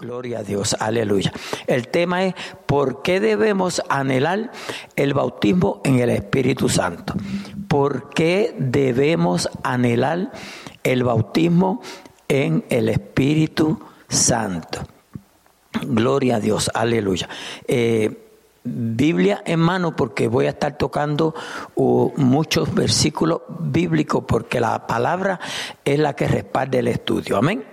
[0.00, 1.30] Gloria a Dios, aleluya.
[1.66, 4.50] El tema es ¿por qué debemos anhelar
[4.96, 7.12] el bautismo en el Espíritu Santo?
[7.68, 10.32] ¿Por qué debemos anhelar
[10.84, 11.82] el bautismo
[12.28, 13.78] en el Espíritu
[14.08, 14.86] Santo?
[15.82, 17.28] Gloria a Dios, aleluya.
[17.68, 18.26] Eh,
[18.64, 21.34] Biblia en mano porque voy a estar tocando
[21.74, 25.40] uh, muchos versículos bíblicos porque la palabra
[25.84, 27.36] es la que respalda el estudio.
[27.36, 27.69] Amén.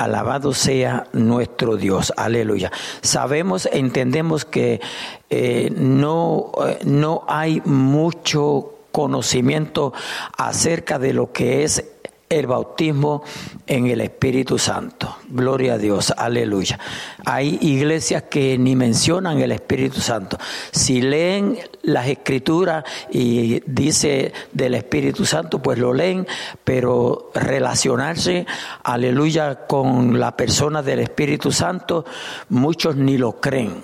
[0.00, 2.72] Alabado sea nuestro Dios, aleluya.
[3.02, 4.80] Sabemos, entendemos que
[5.28, 9.92] eh, no, eh, no hay mucho conocimiento
[10.38, 11.84] acerca de lo que es
[12.30, 13.24] el bautismo
[13.66, 15.16] en el Espíritu Santo.
[15.28, 16.78] Gloria a Dios, aleluya.
[17.24, 20.38] Hay iglesias que ni mencionan el Espíritu Santo.
[20.70, 26.24] Si leen las escrituras y dice del Espíritu Santo, pues lo leen,
[26.62, 28.46] pero relacionarse,
[28.84, 32.04] aleluya, con la persona del Espíritu Santo,
[32.48, 33.82] muchos ni lo creen,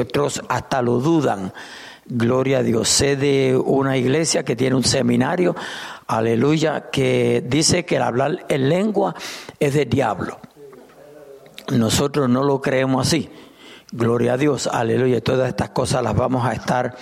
[0.00, 1.52] otros hasta lo dudan.
[2.06, 2.88] Gloria a Dios.
[2.90, 5.56] Sé de una iglesia que tiene un seminario
[6.06, 9.14] aleluya, que dice que el hablar en lengua
[9.60, 10.38] es de diablo.
[11.72, 13.30] Nosotros no lo creemos así.
[13.96, 15.22] Gloria a Dios, aleluya.
[15.22, 16.96] Todas estas cosas las vamos a estar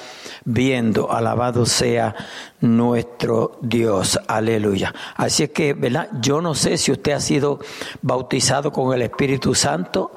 [0.44, 1.10] viendo.
[1.10, 2.14] Alabado sea
[2.60, 4.94] nuestro Dios, aleluya.
[5.16, 6.10] Así es que, ¿verdad?
[6.20, 7.60] Yo no sé si usted ha sido
[8.02, 10.12] bautizado con el Espíritu Santo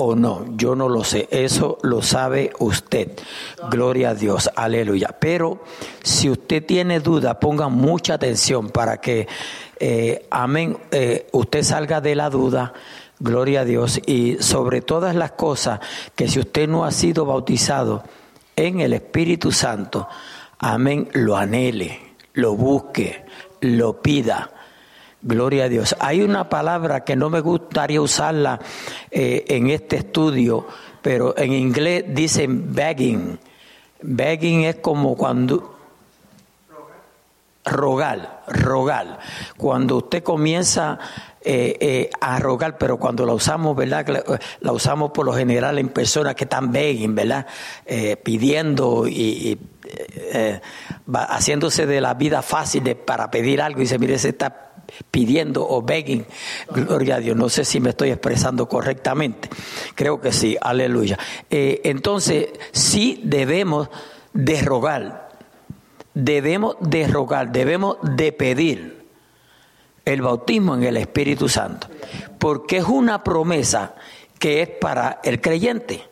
[0.00, 3.18] o no, yo no lo sé, eso lo sabe usted.
[3.68, 5.08] Gloria a Dios, aleluya.
[5.18, 5.64] Pero
[6.04, 9.26] si usted tiene duda, ponga mucha atención para que,
[9.80, 12.74] eh, amén, eh, usted salga de la duda.
[13.18, 14.00] Gloria a Dios.
[14.06, 15.80] Y sobre todas las cosas,
[16.14, 18.04] que si usted no ha sido bautizado
[18.54, 20.06] en el Espíritu Santo,
[20.60, 23.24] amén, lo anhele, lo busque,
[23.60, 24.52] lo pida
[25.20, 25.96] Gloria a Dios.
[25.98, 28.60] Hay una palabra que no me gustaría usarla
[29.10, 30.66] eh, en este estudio,
[31.02, 33.38] pero en inglés dicen begging.
[34.00, 35.74] Begging es como cuando...
[37.64, 39.18] Rogar, rogar.
[39.58, 40.98] Cuando usted comienza
[41.42, 44.06] eh, eh, a rogar, pero cuando la usamos, ¿verdad?
[44.60, 47.46] La usamos por lo general en personas que están begging, ¿verdad?
[48.22, 49.58] pidiendo y,
[51.12, 54.67] haciéndose de la vida fácil para pedir algo y dice, mire, se está
[55.10, 56.24] pidiendo o begging.
[56.70, 57.36] Gloria a Dios.
[57.36, 59.48] No sé si me estoy expresando correctamente.
[59.94, 60.56] Creo que sí.
[60.60, 61.18] Aleluya.
[61.50, 63.88] Eh, entonces, sí debemos
[64.32, 65.28] de rogar.
[66.14, 69.06] Debemos de rogar, debemos de pedir
[70.04, 71.86] el bautismo en el Espíritu Santo.
[72.38, 73.94] Porque es una promesa
[74.38, 76.02] que es para el creyente.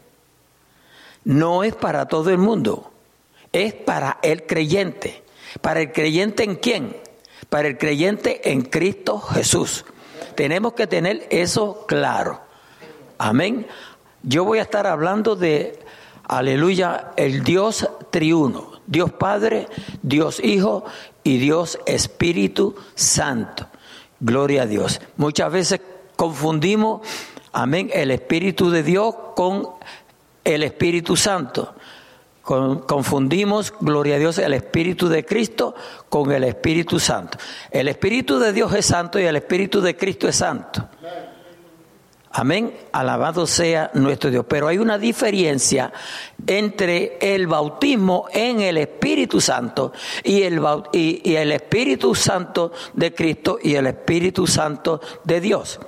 [1.24, 2.92] No es para todo el mundo.
[3.52, 5.22] Es para el creyente.
[5.60, 6.96] ¿Para el creyente en quién?
[7.48, 9.84] Para el creyente en Cristo Jesús.
[10.34, 12.40] Tenemos que tener eso claro.
[13.18, 13.66] Amén.
[14.22, 15.78] Yo voy a estar hablando de,
[16.24, 18.72] aleluya, el Dios triuno.
[18.86, 19.66] Dios Padre,
[20.02, 20.84] Dios Hijo
[21.24, 23.66] y Dios Espíritu Santo.
[24.20, 25.00] Gloria a Dios.
[25.16, 25.80] Muchas veces
[26.14, 27.00] confundimos,
[27.52, 29.68] amén, el Espíritu de Dios con
[30.44, 31.74] el Espíritu Santo
[32.46, 35.74] confundimos, gloria a Dios, el Espíritu de Cristo
[36.08, 37.38] con el Espíritu Santo.
[37.70, 40.88] El Espíritu de Dios es santo y el Espíritu de Cristo es santo.
[42.30, 44.44] Amén, alabado sea nuestro Dios.
[44.46, 45.92] Pero hay una diferencia
[46.46, 49.92] entre el bautismo en el Espíritu Santo
[50.22, 55.80] y el, el Espíritu Santo de Cristo y el Espíritu Santo de Dios.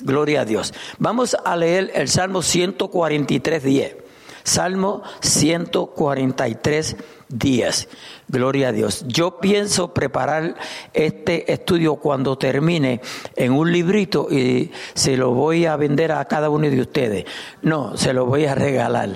[0.00, 0.72] Gloria a Dios.
[0.98, 4.09] Vamos a leer el Salmo 143, 10.
[4.50, 6.96] Salmo 143,
[7.28, 7.86] días.
[8.26, 9.04] Gloria a Dios.
[9.06, 10.56] Yo pienso preparar
[10.92, 13.00] este estudio cuando termine
[13.36, 17.26] en un librito y se lo voy a vender a cada uno de ustedes.
[17.62, 19.10] No, se lo voy a regalar.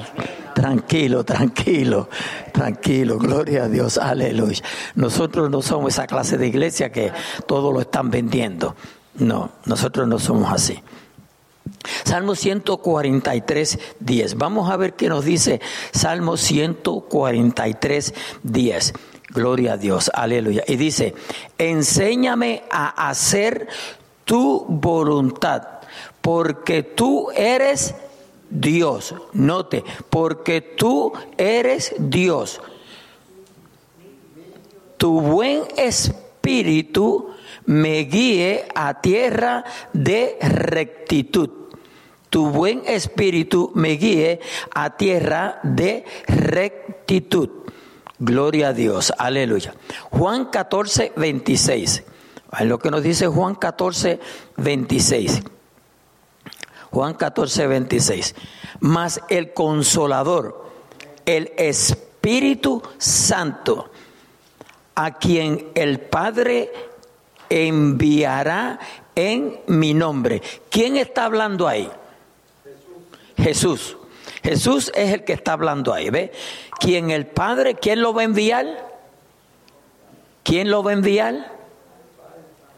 [0.54, 2.08] Tranquilo, tranquilo,
[2.52, 3.18] tranquilo.
[3.18, 3.98] Gloria a Dios.
[3.98, 4.62] Aleluya.
[4.94, 7.10] Nosotros no somos esa clase de iglesia que
[7.48, 8.76] todo lo están vendiendo.
[9.16, 10.80] No, nosotros no somos así.
[12.04, 14.34] Salmo 143, 10.
[14.36, 15.60] Vamos a ver qué nos dice
[15.92, 18.94] Salmo 143, 10.
[19.30, 20.62] Gloria a Dios, aleluya.
[20.66, 21.14] Y dice,
[21.58, 23.68] enséñame a hacer
[24.24, 25.62] tu voluntad,
[26.20, 27.94] porque tú eres
[28.48, 29.14] Dios.
[29.32, 32.60] Note, porque tú eres Dios.
[34.96, 37.30] Tu buen espíritu
[37.66, 41.63] me guíe a tierra de rectitud.
[42.34, 44.40] Tu buen espíritu me guíe
[44.74, 47.48] a tierra de rectitud.
[48.18, 49.76] Gloria a Dios, aleluya.
[50.10, 52.02] Juan 14, 26.
[52.58, 54.18] Es lo que nos dice Juan 14,
[54.56, 55.42] 26.
[56.90, 58.34] Juan 14, 26.
[58.80, 60.72] Mas el consolador,
[61.26, 63.92] el Espíritu Santo,
[64.96, 66.72] a quien el Padre
[67.48, 68.80] enviará
[69.14, 70.42] en mi nombre.
[70.68, 71.88] ¿Quién está hablando ahí?
[73.44, 73.98] Jesús.
[74.42, 76.32] Jesús es el que está hablando ahí, ¿ve?
[76.80, 78.66] ¿Quién el Padre, quién lo va a enviar?
[80.42, 81.52] ¿Quién lo va a enviar?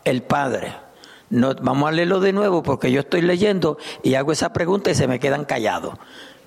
[0.04, 0.74] El Padre.
[1.30, 4.96] No, vamos a leerlo de nuevo porque yo estoy leyendo y hago esa pregunta y
[4.96, 5.94] se me quedan callados.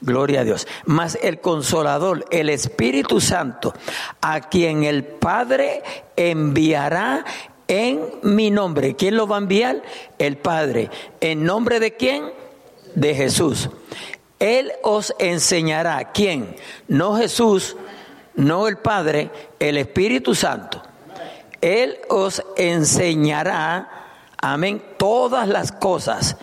[0.01, 0.67] Gloria a Dios.
[0.85, 3.73] Mas el consolador, el Espíritu Santo,
[4.19, 5.81] a quien el Padre
[6.17, 7.23] enviará
[7.69, 8.95] en mi nombre.
[8.95, 9.81] ¿Quién lo va a enviar?
[10.17, 10.89] El Padre.
[11.21, 12.48] ¿En nombre de quién?
[12.95, 13.69] De Jesús.
[14.39, 16.11] Él os enseñará.
[16.11, 16.55] ¿Quién?
[16.87, 17.75] No Jesús,
[18.35, 20.81] no el Padre, el Espíritu Santo.
[21.61, 23.89] Él os enseñará,
[24.37, 26.37] amén, todas las cosas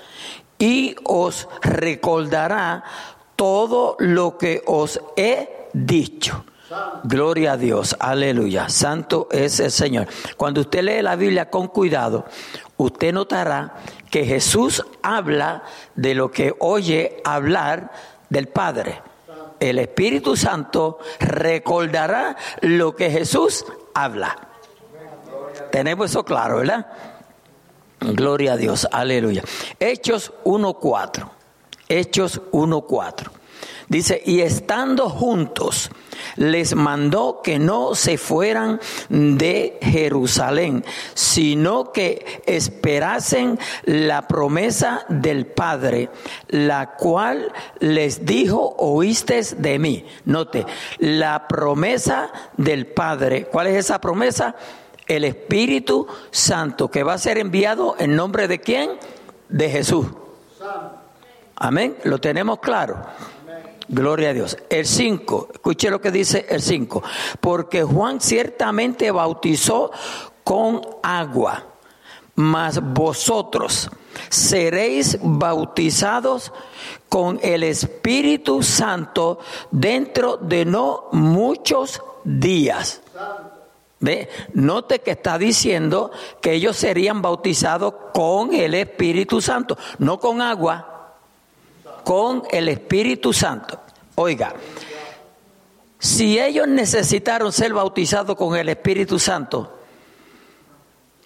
[0.58, 2.84] y os recordará
[3.34, 6.44] todo lo que os he dicho.
[7.04, 8.68] Gloria a Dios, aleluya.
[8.68, 10.08] Santo es el Señor.
[10.36, 12.24] Cuando usted lee la Biblia con cuidado,
[12.76, 13.74] usted notará
[14.16, 15.62] que Jesús habla
[15.94, 17.92] de lo que oye hablar
[18.30, 19.02] del Padre.
[19.60, 24.34] El Espíritu Santo recordará lo que Jesús habla.
[25.70, 26.86] Tenemos eso claro, ¿verdad?
[28.00, 29.42] Gloria a Dios, aleluya.
[29.78, 31.28] Hechos 1.4.
[31.86, 33.30] Hechos 1.4.
[33.88, 35.90] Dice, y estando juntos,
[36.34, 40.84] les mandó que no se fueran de Jerusalén,
[41.14, 46.10] sino que esperasen la promesa del Padre,
[46.48, 50.04] la cual les dijo, oíste de mí.
[50.24, 50.66] Note,
[50.98, 53.46] la promesa del Padre.
[53.46, 54.56] ¿Cuál es esa promesa?
[55.06, 58.90] El Espíritu Santo, que va a ser enviado en nombre de quién?
[59.48, 60.06] De Jesús.
[61.54, 61.96] Amén.
[62.02, 63.00] Lo tenemos claro.
[63.88, 64.56] Gloria a Dios.
[64.68, 67.02] El 5, escuche lo que dice el 5.
[67.40, 69.92] Porque Juan ciertamente bautizó
[70.42, 71.64] con agua,
[72.34, 73.90] mas vosotros
[74.28, 76.52] seréis bautizados
[77.08, 79.38] con el Espíritu Santo
[79.70, 83.02] dentro de no muchos días.
[83.98, 84.28] ¿Ve?
[84.52, 86.10] Note que está diciendo
[86.42, 90.95] que ellos serían bautizados con el Espíritu Santo, no con agua
[92.06, 93.80] con el Espíritu Santo.
[94.14, 94.54] Oiga,
[95.98, 99.80] si ellos necesitaron ser bautizados con el Espíritu Santo,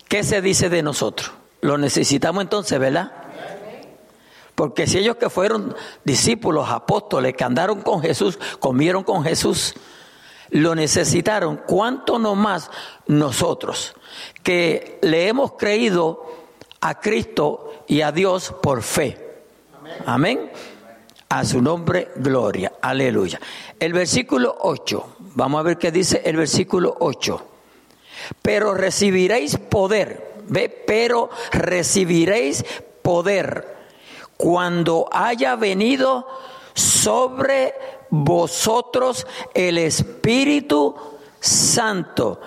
[0.08, 1.32] ¿qué se dice de nosotros?
[1.60, 3.12] Lo necesitamos entonces, ¿verdad?
[4.54, 9.74] Porque si ellos que fueron discípulos, apóstoles, que andaron con Jesús, comieron con Jesús,
[10.48, 12.70] lo necesitaron, ¿cuánto no más
[13.06, 13.92] nosotros
[14.42, 16.24] que le hemos creído
[16.80, 19.26] a Cristo y a Dios por fe?
[20.06, 20.50] Amén.
[21.32, 22.72] A su nombre, gloria.
[22.82, 23.40] Aleluya.
[23.78, 25.16] El versículo 8.
[25.36, 27.46] Vamos a ver qué dice el versículo 8.
[28.42, 30.34] Pero recibiréis poder.
[30.48, 30.68] ¿Ve?
[30.68, 32.64] Pero recibiréis
[33.02, 33.76] poder
[34.36, 36.26] cuando haya venido
[36.74, 37.74] sobre
[38.10, 39.24] vosotros
[39.54, 40.96] el Espíritu
[41.38, 42.40] Santo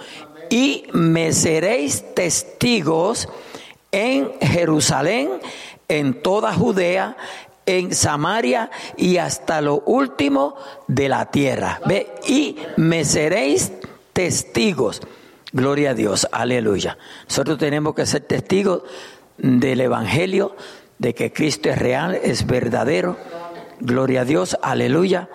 [0.49, 3.29] y me seréis testigos
[3.93, 5.29] en Jerusalén,
[5.87, 7.15] en toda Judea,
[7.65, 10.55] en Samaria y hasta lo último
[10.87, 11.79] de la tierra.
[11.85, 13.71] Ve, y me seréis
[14.13, 15.01] testigos.
[15.51, 16.97] Gloria a Dios, aleluya.
[17.29, 18.83] Nosotros tenemos que ser testigos
[19.37, 20.55] del Evangelio,
[20.97, 23.17] de que Cristo es real, es verdadero.
[23.79, 25.29] Gloria a Dios, aleluya.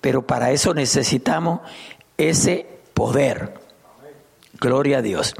[0.00, 1.60] Pero para eso necesitamos
[2.18, 3.54] ese poder.
[4.60, 5.34] Gloria a Dios.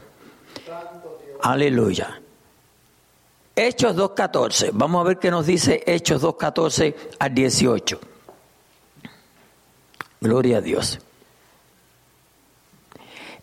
[1.42, 2.21] Aleluya.
[3.54, 4.70] Hechos 2.14.
[4.72, 8.00] Vamos a ver qué nos dice Hechos 2.14 al 18.
[10.20, 11.00] Gloria a Dios.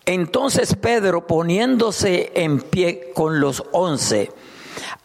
[0.05, 4.31] Entonces Pedro, poniéndose en pie con los once,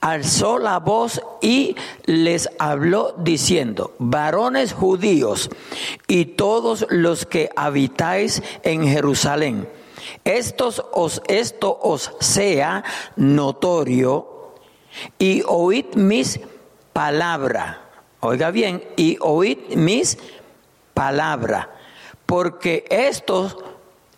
[0.01, 5.51] alzó la voz y les habló diciendo, varones judíos
[6.09, 9.69] y todos los que habitáis en Jerusalén,
[10.93, 12.83] os, esto os sea
[13.17, 14.34] notorio
[15.19, 16.41] y oíd mis
[16.93, 17.79] palabras.
[18.21, 20.19] Oiga bien, y oíd mis
[20.95, 21.69] palabras,
[22.25, 23.59] porque estos,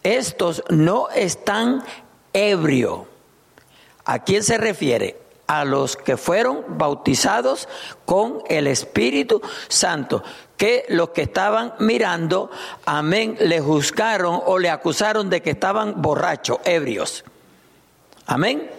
[0.02, 1.82] estos no están
[2.32, 3.08] ebrio.
[4.04, 5.18] ¿A quién se refiere?
[5.48, 7.68] A los que fueron bautizados
[8.04, 10.22] con el Espíritu Santo,
[10.56, 12.50] que los que estaban mirando,
[12.84, 17.24] amén, le juzgaron o le acusaron de que estaban borrachos, ebrios.
[18.26, 18.70] Amén.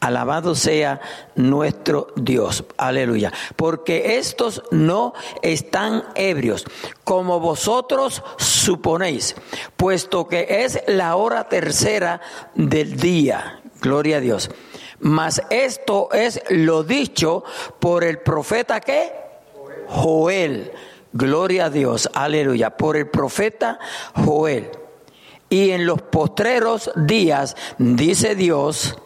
[0.00, 1.00] Alabado sea
[1.34, 2.64] nuestro Dios.
[2.78, 3.32] Aleluya.
[3.54, 6.64] Porque estos no están ebrios,
[7.04, 9.36] como vosotros suponéis,
[9.76, 12.22] puesto que es la hora tercera
[12.54, 13.60] del día.
[13.82, 14.50] Gloria a Dios.
[15.00, 17.44] Mas esto es lo dicho
[17.78, 19.12] por el profeta que
[19.88, 20.72] Joel.
[21.12, 22.08] Gloria a Dios.
[22.14, 22.76] Aleluya.
[22.76, 23.78] Por el profeta
[24.14, 24.70] Joel.
[25.50, 28.96] Y en los postreros días, dice Dios,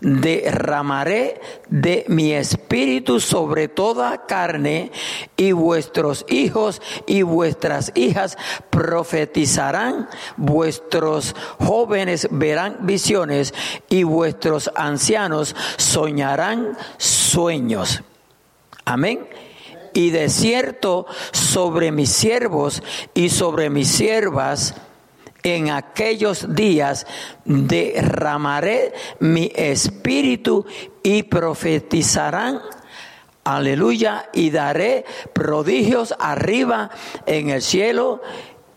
[0.00, 4.90] derramaré de mi espíritu sobre toda carne
[5.36, 8.38] y vuestros hijos y vuestras hijas
[8.70, 13.54] profetizarán, vuestros jóvenes verán visiones
[13.88, 18.02] y vuestros ancianos soñarán sueños.
[18.84, 19.28] Amén.
[19.92, 24.74] Y de cierto sobre mis siervos y sobre mis siervas,
[25.42, 27.06] en aquellos días
[27.44, 30.66] derramaré mi espíritu
[31.02, 32.60] y profetizarán.
[33.44, 34.28] Aleluya.
[34.32, 36.90] Y daré prodigios arriba
[37.26, 38.20] en el cielo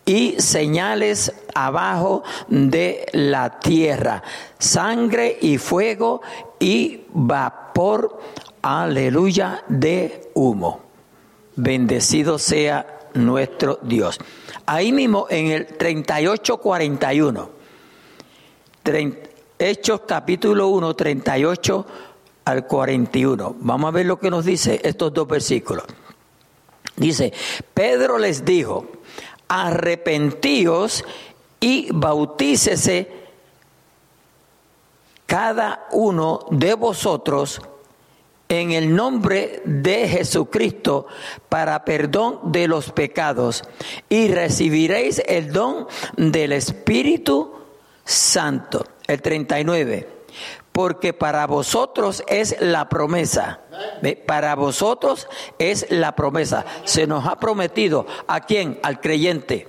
[0.06, 4.22] y señales abajo de la tierra.
[4.58, 6.22] Sangre y fuego
[6.58, 8.20] y vapor.
[8.62, 10.80] Aleluya de humo.
[11.56, 14.18] Bendecido sea nuestro Dios.
[14.66, 17.48] Ahí mismo en el 38-41,
[19.58, 21.86] Hechos capítulo 1, 38
[22.44, 23.56] al 41.
[23.60, 25.84] Vamos a ver lo que nos dice estos dos versículos.
[26.96, 27.32] Dice,
[27.72, 28.86] Pedro les dijo,
[29.48, 31.04] arrepentíos
[31.60, 33.10] y bautícese
[35.26, 37.60] cada uno de vosotros
[38.48, 41.06] en el nombre de Jesucristo
[41.48, 43.64] para perdón de los pecados
[44.08, 45.86] y recibiréis el don
[46.16, 47.54] del Espíritu
[48.04, 48.86] Santo.
[49.06, 50.08] El 39.
[50.72, 53.60] Porque para vosotros es la promesa.
[54.26, 56.64] Para vosotros es la promesa.
[56.84, 58.06] Se nos ha prometido.
[58.26, 58.80] ¿A quién?
[58.82, 59.68] Al creyente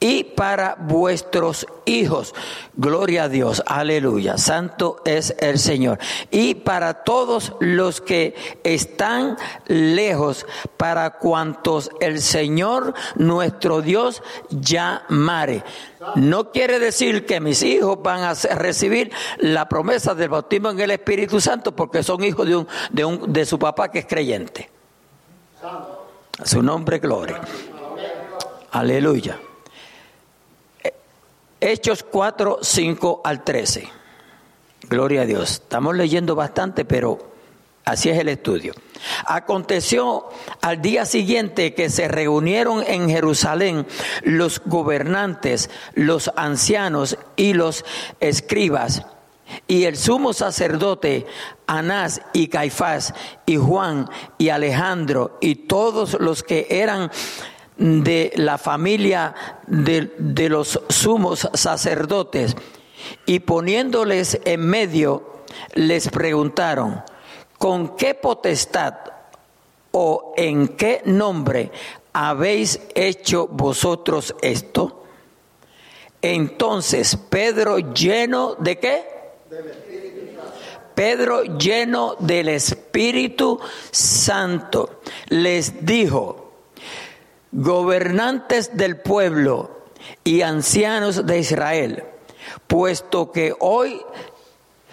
[0.00, 2.34] y para vuestros hijos.
[2.74, 5.98] Gloria a Dios, aleluya, santo es el Señor.
[6.30, 9.36] Y para todos los que están
[9.66, 15.64] lejos, para cuantos el Señor nuestro Dios llamare.
[16.14, 20.92] No quiere decir que mis hijos van a recibir la promesa del bautismo en el
[20.92, 24.70] Espíritu Santo porque son hijos de, un, de, un, de su papá que es creyente.
[25.60, 27.40] A su nombre, gloria.
[28.70, 29.40] Aleluya.
[31.60, 33.88] Hechos 4, 5 al 13.
[34.88, 35.50] Gloria a Dios.
[35.52, 37.18] Estamos leyendo bastante, pero
[37.84, 38.74] así es el estudio.
[39.26, 40.28] Aconteció
[40.60, 43.86] al día siguiente que se reunieron en Jerusalén
[44.22, 47.84] los gobernantes, los ancianos y los
[48.20, 49.02] escribas.
[49.66, 51.26] Y el sumo sacerdote
[51.66, 53.14] Anás y Caifás
[53.46, 57.10] y Juan y Alejandro y todos los que eran
[57.78, 59.34] de la familia
[59.68, 62.56] de, los sumos sacerdotes
[63.24, 65.44] y poniéndoles en medio,
[65.74, 67.02] les preguntaron,
[67.56, 68.94] ¿con qué potestad
[69.92, 71.70] o en qué nombre
[72.12, 75.04] habéis hecho vosotros esto?
[76.20, 79.04] Entonces Pedro lleno de qué?
[80.96, 83.60] Pedro lleno del Espíritu
[83.92, 86.47] Santo les dijo,
[87.52, 89.70] gobernantes del pueblo
[90.24, 92.04] y ancianos de Israel,
[92.66, 94.00] puesto que hoy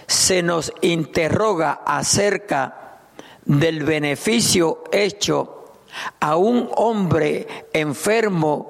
[0.07, 2.99] se nos interroga acerca
[3.45, 5.73] del beneficio hecho
[6.19, 8.69] a un hombre enfermo,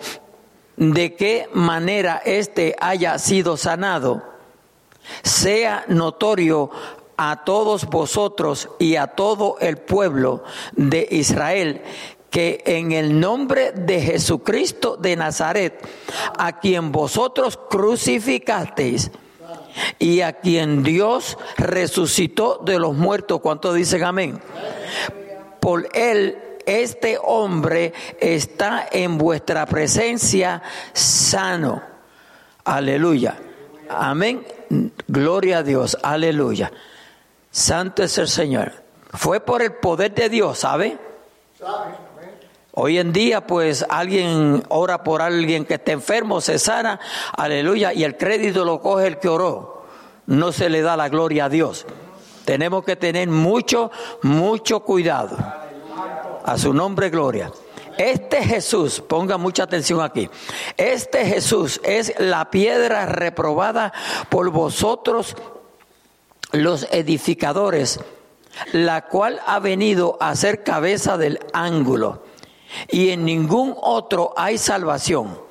[0.77, 4.23] de qué manera éste haya sido sanado,
[5.23, 6.69] sea notorio
[7.17, 11.81] a todos vosotros y a todo el pueblo de Israel
[12.35, 15.79] que en el nombre de Jesucristo de Nazaret,
[16.37, 19.09] a quien vosotros crucificasteis
[19.99, 24.41] y a quien Dios resucitó de los muertos, ¿cuánto dicen amén?
[25.61, 30.61] Por él este hombre está en vuestra presencia
[30.91, 31.81] sano.
[32.65, 33.37] Aleluya.
[33.87, 34.45] Amén.
[35.07, 35.97] Gloria a Dios.
[36.03, 36.69] Aleluya.
[37.49, 38.73] Santo es el Señor.
[39.13, 40.97] Fue por el poder de Dios, ¿sabe?
[41.57, 42.04] ¿Sabe?
[42.75, 46.99] Hoy en día, pues alguien ora por alguien que está enfermo, se sana,
[47.37, 49.85] aleluya, y el crédito lo coge el que oró.
[50.25, 51.85] No se le da la gloria a Dios.
[52.43, 53.91] Tenemos que tener mucho,
[54.23, 55.37] mucho cuidado.
[56.43, 57.49] A su nombre, gloria.
[57.97, 60.29] Este Jesús, ponga mucha atención aquí,
[60.75, 63.93] este Jesús es la piedra reprobada
[64.27, 65.37] por vosotros
[66.51, 68.01] los edificadores,
[68.73, 72.24] la cual ha venido a ser cabeza del ángulo,
[72.89, 75.45] y en ningún otro hay salvación.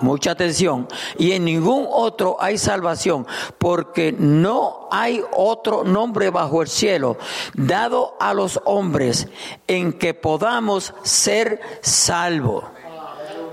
[0.00, 0.86] Mucha atención.
[1.18, 3.26] Y en ningún otro hay salvación,
[3.58, 7.16] porque no hay otro nombre bajo el cielo
[7.54, 9.28] dado a los hombres
[9.66, 12.64] en que podamos ser salvos.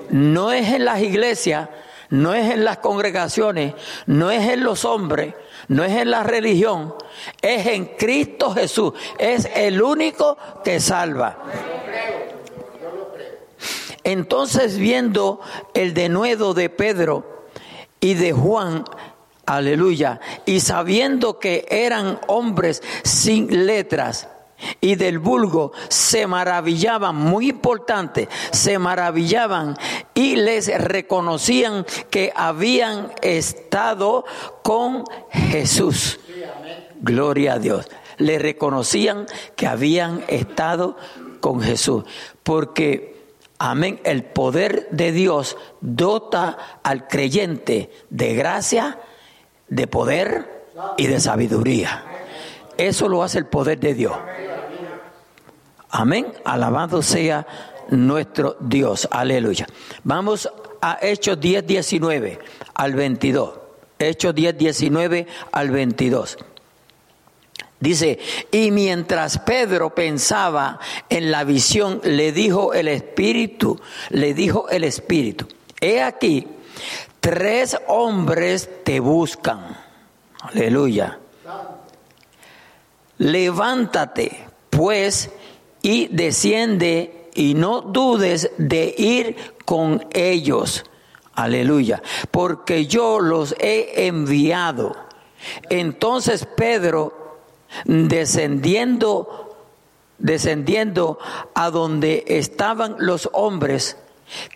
[0.10, 1.70] No es en las iglesias,
[2.10, 3.74] no es en las congregaciones,
[4.06, 5.34] no es en los hombres,
[5.68, 6.94] no es en la religión,
[7.42, 8.94] es en Cristo Jesús.
[9.18, 11.40] Es el único que salva.
[14.04, 15.40] Entonces viendo
[15.74, 17.46] el denuedo de Pedro
[18.00, 18.86] y de Juan,
[19.46, 24.28] aleluya, y sabiendo que eran hombres sin letras,
[24.82, 29.78] y del vulgo se maravillaban, muy importante, se maravillaban
[30.14, 34.26] y les reconocían que habían estado
[34.62, 36.20] con Jesús.
[37.02, 37.90] Gloria a Dios.
[38.18, 40.96] Le reconocían que habían estado
[41.42, 42.06] con Jesús.
[42.44, 43.13] Porque,
[43.64, 49.00] amén, el poder de Dios dota al creyente de gracia,
[49.70, 50.68] de poder
[50.98, 52.04] y de sabiduría.
[52.78, 54.18] Eso lo hace el poder de Dios.
[55.90, 56.34] Amén.
[56.44, 57.48] Alabado sea
[57.90, 59.08] nuestro Dios.
[59.10, 59.66] Aleluya.
[60.04, 60.52] Vamos
[60.82, 62.40] a Hechos 10, 19
[62.74, 63.54] al 22.
[63.98, 66.38] Hechos 10, 19 al 22.
[67.84, 68.18] Dice,
[68.50, 73.78] y mientras Pedro pensaba en la visión, le dijo el Espíritu,
[74.10, 75.50] le dijo el Espíritu,
[75.82, 76.48] he aquí,
[77.20, 79.78] tres hombres te buscan.
[80.40, 81.20] Aleluya.
[83.18, 85.30] Levántate, pues,
[85.82, 89.36] y desciende y no dudes de ir
[89.66, 90.86] con ellos.
[91.34, 92.02] Aleluya.
[92.32, 94.96] Porque yo los he enviado.
[95.70, 97.23] Entonces Pedro,
[97.86, 99.58] descendiendo,
[100.18, 101.20] descendiendo
[101.54, 103.98] a donde estaban los hombres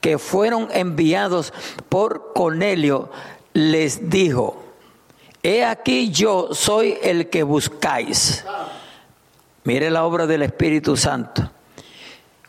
[0.02, 1.54] que fueron enviados
[1.90, 3.10] por Cornelio,
[3.54, 4.64] les dijo,
[5.44, 8.44] he aquí yo soy el que buscáis.
[9.64, 11.52] Mire la obra del Espíritu Santo.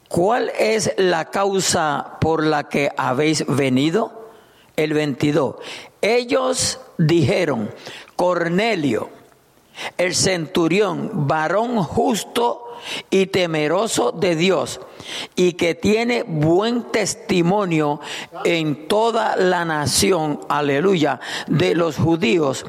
[0.09, 4.31] ¿Cuál es la causa por la que habéis venido?
[4.77, 5.57] El 22.
[6.01, 7.71] Ellos dijeron,
[8.17, 9.11] Cornelio,
[9.97, 12.65] el centurión, varón justo
[13.11, 14.81] y temeroso de Dios,
[15.35, 18.01] y que tiene buen testimonio
[18.45, 22.67] en toda la nación, aleluya, de los judíos,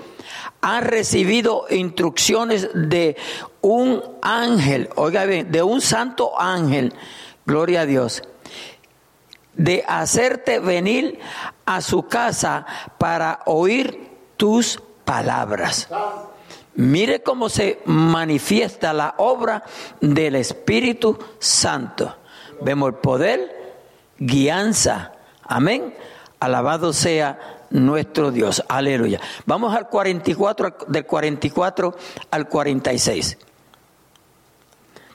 [0.62, 3.16] ha recibido instrucciones de
[3.62, 6.94] un ángel, oiga bien, de un santo ángel,
[7.46, 8.24] gloria a Dios,
[9.54, 11.20] de hacerte venir
[11.66, 12.66] a su casa
[12.98, 15.88] para oír tus palabras.
[16.76, 19.64] Mire cómo se manifiesta la obra
[20.02, 22.16] del Espíritu Santo.
[22.62, 23.76] Vemos el poder,
[24.18, 25.14] guianza.
[25.44, 25.94] Amén.
[26.40, 28.64] Alabado sea nuestro Dios.
[28.68, 29.20] Aleluya.
[29.46, 31.96] Vamos al 44, del 44
[32.32, 33.38] al 46.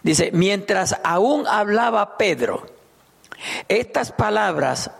[0.03, 2.66] Dice, mientras aún hablaba Pedro
[3.68, 4.90] estas palabras,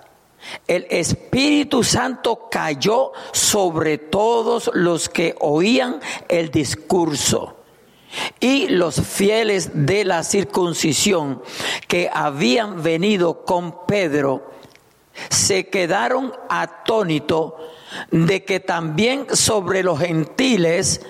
[0.67, 7.57] el Espíritu Santo cayó sobre todos los que oían el discurso.
[8.39, 11.43] Y los fieles de la circuncisión
[11.89, 14.53] que habían venido con Pedro
[15.31, 17.55] se quedaron atónitos
[18.11, 21.01] de que también sobre los gentiles,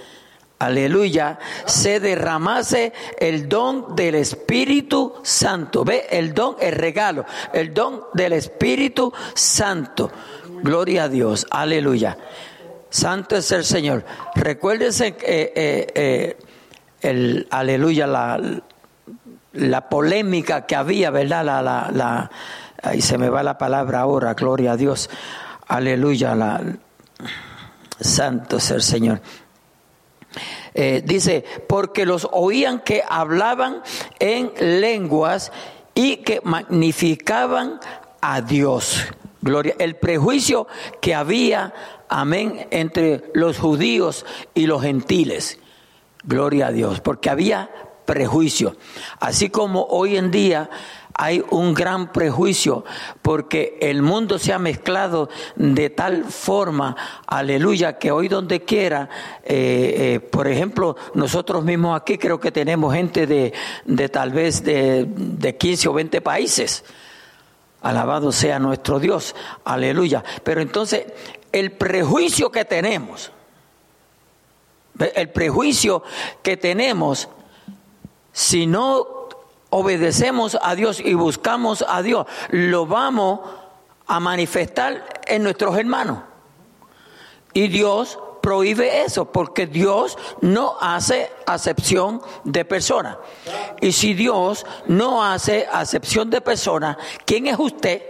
[0.66, 5.85] aleluya, se derramase el don del Espíritu Santo.
[5.85, 10.11] Ve, el don, el regalo, el don del Espíritu Santo.
[10.62, 12.16] Gloria a Dios, aleluya.
[12.90, 14.05] Santo es el Señor.
[14.35, 16.37] Recuérdense que eh, eh,
[17.00, 18.40] el, aleluya, la,
[19.53, 21.44] la polémica que había, ¿verdad?
[21.44, 22.31] La, la, la
[22.85, 25.09] Ahí se me va la palabra ahora, gloria a Dios.
[25.68, 26.61] Aleluya,
[27.98, 29.22] santo es el Señor.
[30.74, 33.82] Eh, dice, porque los oían que hablaban
[34.18, 35.52] en lenguas
[35.94, 37.78] y que magnificaban
[38.20, 39.06] a Dios.
[39.40, 40.66] Gloria, el prejuicio
[41.00, 41.72] que había,
[42.08, 45.58] amén, entre los judíos y los gentiles.
[46.24, 47.70] Gloria a Dios, porque había
[48.04, 48.76] prejuicio.
[49.20, 50.70] Así como hoy en día
[51.16, 52.85] hay un gran prejuicio
[53.22, 56.96] porque el mundo se ha mezclado de tal forma,
[57.27, 59.09] aleluya, que hoy donde quiera,
[59.44, 63.53] eh, eh, por ejemplo, nosotros mismos aquí creo que tenemos gente de,
[63.85, 66.85] de tal vez de, de 15 o 20 países.
[67.81, 70.24] Alabado sea nuestro Dios, aleluya.
[70.42, 71.05] Pero entonces,
[71.53, 73.31] el prejuicio que tenemos,
[75.14, 76.03] El prejuicio
[76.42, 77.29] que tenemos,
[78.33, 79.13] si no
[79.76, 83.40] obedecemos a Dios y buscamos a Dios, lo vamos
[84.06, 86.20] a manifestar en nuestros hermanos.
[87.54, 93.16] Y Dios prohíbe eso, porque Dios no hace acepción de personas.
[93.80, 98.00] Y si Dios no hace acepción de personas, ¿quién es usted?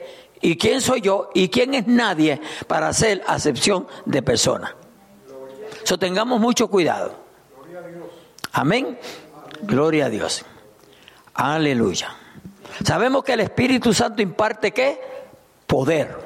[0.43, 1.31] ¿Y quién soy yo?
[1.33, 4.75] ¿Y quién es nadie para hacer acepción de personas?
[5.85, 7.15] So, tengamos mucho cuidado.
[8.53, 8.99] Amén.
[9.63, 10.45] Gloria a Dios.
[11.35, 12.17] Aleluya.
[12.85, 15.01] Sabemos que el Espíritu Santo imparte qué?
[15.67, 16.17] Poder.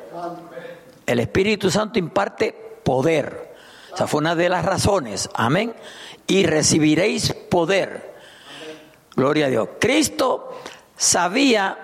[1.06, 3.54] El Espíritu Santo imparte poder.
[3.94, 5.28] Esa fue una de las razones.
[5.34, 5.74] Amén.
[6.26, 8.14] Y recibiréis poder.
[9.16, 9.68] Gloria a Dios.
[9.80, 10.60] Cristo
[10.96, 11.78] sabía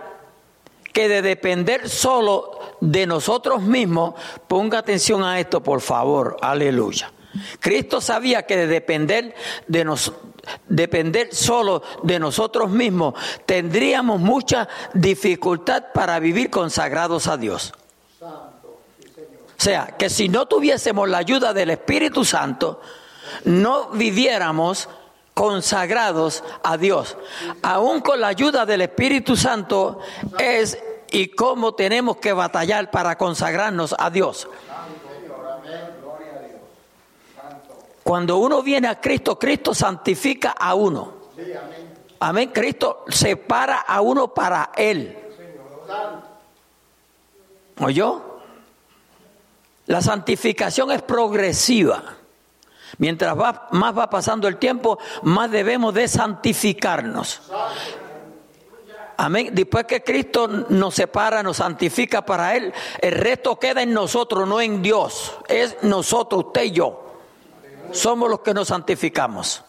[0.92, 4.14] que de depender solo de nosotros mismos,
[4.46, 6.37] ponga atención a esto, por favor.
[6.40, 7.10] Aleluya.
[7.60, 9.34] Cristo sabía que de depender
[9.66, 10.34] de nosotros
[10.68, 13.14] depender solo de nosotros mismos,
[13.46, 17.72] tendríamos mucha dificultad para vivir consagrados a Dios.
[18.20, 22.80] O sea, que si no tuviésemos la ayuda del Espíritu Santo,
[23.44, 24.88] no viviéramos
[25.32, 27.16] consagrados a Dios.
[27.62, 30.00] Aún con la ayuda del Espíritu Santo
[30.38, 30.78] es
[31.10, 34.48] y cómo tenemos que batallar para consagrarnos a Dios.
[38.04, 41.14] Cuando uno viene a Cristo, Cristo santifica a uno.
[42.20, 42.50] Amén.
[42.50, 45.18] Cristo separa a uno para Él.
[47.80, 48.40] ¿Oyó?
[49.86, 52.16] La santificación es progresiva.
[52.98, 53.34] Mientras
[53.70, 57.40] más va pasando el tiempo, más debemos de santificarnos.
[59.16, 59.48] Amén.
[59.52, 64.60] Después que Cristo nos separa, nos santifica para Él, el resto queda en nosotros, no
[64.60, 65.34] en Dios.
[65.48, 67.03] Es nosotros, usted y yo
[67.92, 69.64] somos los que nos santificamos.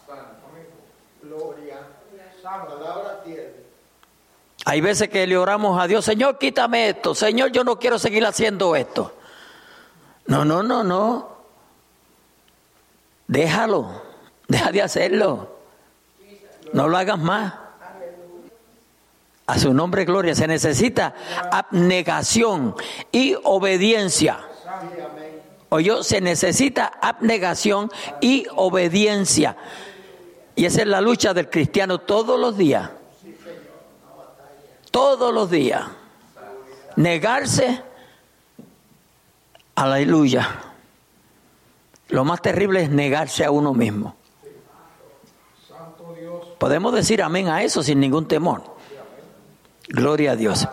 [4.67, 8.25] Hay veces que le oramos a Dios, Señor, quítame esto, Señor, yo no quiero seguir
[8.25, 9.13] haciendo esto.
[10.25, 11.35] No, no, no, no.
[13.27, 14.01] Déjalo,
[14.47, 15.55] deja de hacerlo.
[16.73, 17.53] No lo hagas más.
[19.47, 20.33] A su nombre, gloria.
[20.33, 21.13] Se necesita
[21.51, 22.75] abnegación
[23.11, 24.39] y obediencia.
[25.69, 29.57] Oye, se necesita abnegación y obediencia.
[30.55, 32.89] Y esa es la lucha del cristiano todos los días.
[34.91, 35.83] Todos los días.
[36.95, 37.81] Negarse.
[39.75, 40.61] Aleluya.
[42.09, 44.15] Lo más terrible es negarse a uno mismo.
[46.59, 48.63] Podemos decir amén a eso sin ningún temor.
[49.89, 50.67] Gloria a Dios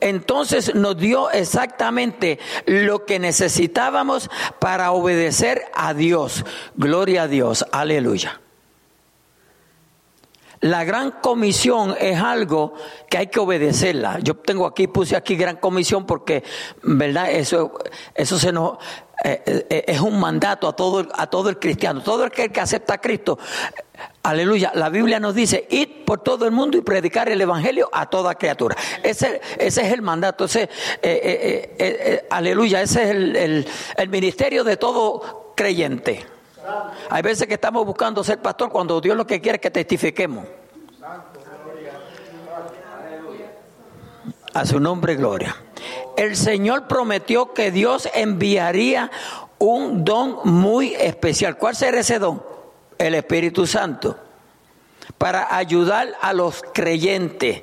[0.00, 6.44] entonces nos dio exactamente lo que necesitábamos para obedecer a Dios.
[6.76, 8.40] Gloria a Dios, aleluya.
[10.60, 12.74] La gran comisión es algo
[13.08, 14.18] que hay que obedecerla.
[14.18, 16.44] Yo tengo aquí, puse aquí gran comisión porque,
[16.82, 17.30] ¿verdad?
[17.30, 17.72] Eso,
[18.14, 18.76] eso se nos,
[19.24, 22.02] eh, eh, es un mandato a todo, a todo el cristiano.
[22.02, 23.38] Todo el que, acepta a Cristo
[24.22, 24.72] Aleluya.
[24.74, 28.34] La Biblia nos dice, id por todo el mundo y predicar el Evangelio a toda
[28.34, 28.76] criatura.
[29.02, 30.44] Ese, ese es el mandato.
[30.44, 30.68] Ese,
[31.00, 32.82] eh, aleluya.
[32.82, 36.26] Ese es el, el, ministerio de todo creyente.
[37.08, 40.44] Hay veces que estamos buscando ser pastor cuando Dios lo que quiere es que testifiquemos.
[44.52, 45.56] A su nombre, gloria.
[46.16, 49.10] El Señor prometió que Dios enviaría
[49.58, 51.56] un don muy especial.
[51.56, 52.50] ¿Cuál será ese don?
[53.00, 54.16] el Espíritu Santo
[55.16, 57.62] para ayudar a los creyentes.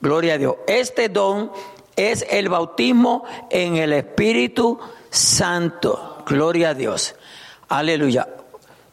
[0.00, 0.56] Gloria a Dios.
[0.66, 1.52] Este don
[1.94, 4.78] es el bautismo en el Espíritu
[5.10, 6.24] Santo.
[6.26, 7.14] Gloria a Dios.
[7.68, 8.28] Aleluya.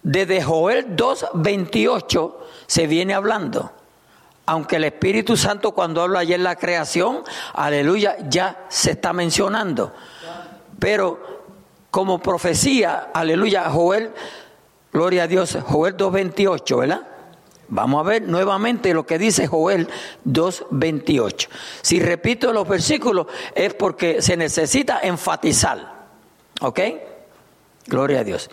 [0.02, 2.36] Desde Joel 2.28
[2.68, 3.72] se viene hablando.
[4.46, 9.94] Aunque el Espíritu Santo cuando habla ayer la creación, aleluya, ya se está mencionando.
[10.80, 11.44] Pero
[11.92, 14.12] como profecía, aleluya, Joel
[14.94, 17.02] Gloria a Dios, Joel 2.28, ¿verdad?
[17.68, 19.88] Vamos a ver nuevamente lo que dice Joel
[20.24, 21.48] 2.28.
[21.82, 26.04] Si repito los versículos es porque se necesita enfatizar.
[26.62, 26.80] ¿Ok?
[27.88, 28.52] Gloria a Dios.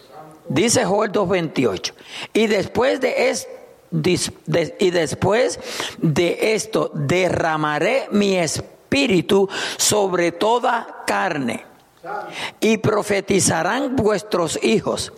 [0.50, 1.92] Dice Joel 2.28.
[2.32, 3.48] Y después de esto
[3.92, 5.58] y después
[5.98, 11.64] de esto derramaré mi espíritu sobre toda carne
[12.60, 15.12] y profetizarán vuestros hijos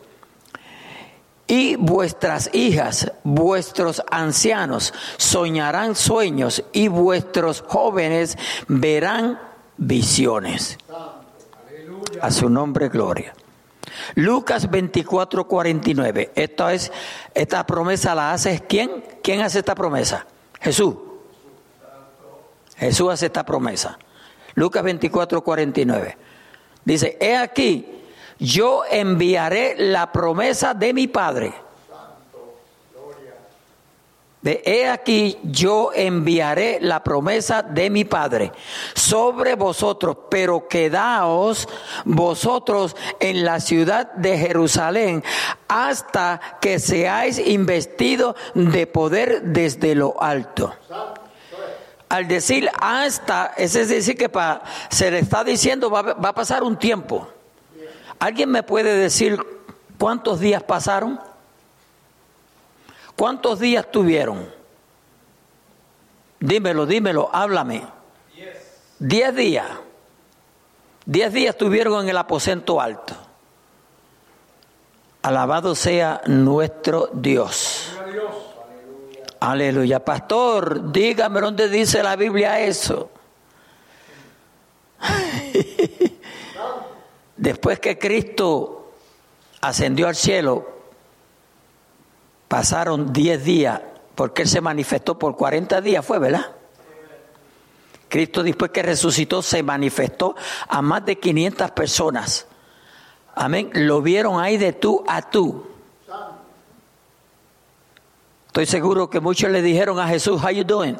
[1.46, 9.38] y vuestras hijas, vuestros ancianos soñarán sueños y vuestros jóvenes verán
[9.76, 10.78] visiones.
[12.20, 13.34] A su nombre, gloria.
[14.14, 16.32] Lucas 24, 49.
[16.34, 16.92] Esta, es,
[17.34, 19.04] esta promesa la hace quién?
[19.22, 20.26] ¿Quién hace esta promesa?
[20.60, 20.96] Jesús.
[22.76, 23.98] Jesús hace esta promesa.
[24.54, 26.16] Lucas 24, 49.
[26.84, 27.86] Dice, he aquí,
[28.38, 31.54] yo enviaré la promesa de mi Padre
[34.42, 38.52] de he aquí yo enviaré la promesa de mi Padre
[38.94, 41.68] sobre vosotros, pero quedaos
[42.04, 45.22] vosotros en la ciudad de Jerusalén
[45.68, 50.74] hasta que seáis investidos de poder desde lo alto.
[52.08, 54.30] Al decir hasta, es decir que
[54.90, 57.28] se le está diciendo va a pasar un tiempo.
[58.18, 59.40] ¿Alguien me puede decir
[59.98, 61.31] cuántos días pasaron?
[63.16, 64.48] ¿Cuántos días tuvieron?
[66.40, 67.86] Dímelo, dímelo, háblame.
[68.98, 69.34] Diez.
[69.36, 69.66] días.
[71.04, 73.14] Diez días tuvieron en el aposento alto.
[75.22, 77.92] Alabado sea nuestro Dios.
[79.38, 80.04] Aleluya.
[80.04, 83.10] Pastor, dígame dónde dice la Biblia eso.
[87.36, 88.92] Después que Cristo
[89.60, 90.81] ascendió al cielo,
[92.52, 93.80] Pasaron 10 días,
[94.14, 96.48] porque Él se manifestó por 40 días, fue, ¿verdad?
[98.10, 100.36] Cristo después que resucitó se manifestó
[100.68, 102.46] a más de 500 personas.
[103.34, 103.70] Amén.
[103.72, 105.64] Lo vieron ahí de tú a tú.
[108.48, 110.98] Estoy seguro que muchos le dijeron a Jesús, how you doing?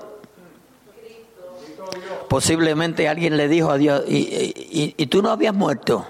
[2.31, 6.07] Posiblemente alguien le dijo a Dios, ¿y, y tú no habías muerto?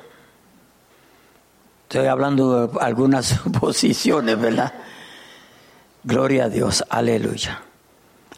[1.89, 4.73] Estoy hablando de algunas posiciones, ¿verdad?
[6.05, 7.63] Gloria a Dios, aleluya.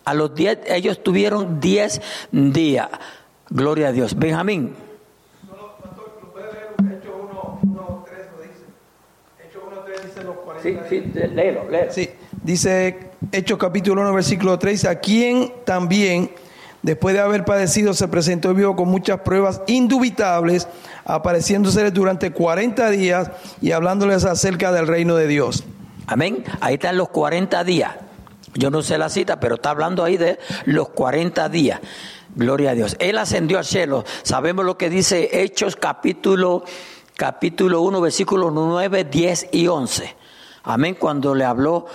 [0.04, 2.00] A los diez, ellos tuvieron diez
[2.30, 2.88] días.
[3.48, 4.18] Gloria a Dios.
[4.18, 4.74] Benjamín.
[10.62, 11.02] Sí, sí,
[11.34, 11.92] léelo, léelo.
[11.92, 12.08] Sí,
[12.42, 16.30] dice Hechos capítulo 1, versículo 3, a quien también,
[16.82, 20.66] después de haber padecido, se presentó vivo con muchas pruebas indubitables,
[21.04, 25.64] apareciéndose durante 40 días y hablándoles acerca del reino de Dios.
[26.06, 26.44] Amén.
[26.60, 27.92] Ahí están los 40 días.
[28.54, 31.80] Yo no sé la cita, pero está hablando ahí de los 40 días.
[32.34, 32.96] Gloria a Dios.
[32.98, 34.04] Él ascendió al cielo.
[34.22, 36.64] Sabemos lo que dice Hechos capítulo,
[37.16, 40.16] capítulo 1, versículos 9, 10 y 11.
[40.64, 40.96] Amén.
[40.98, 41.86] Cuando le habló,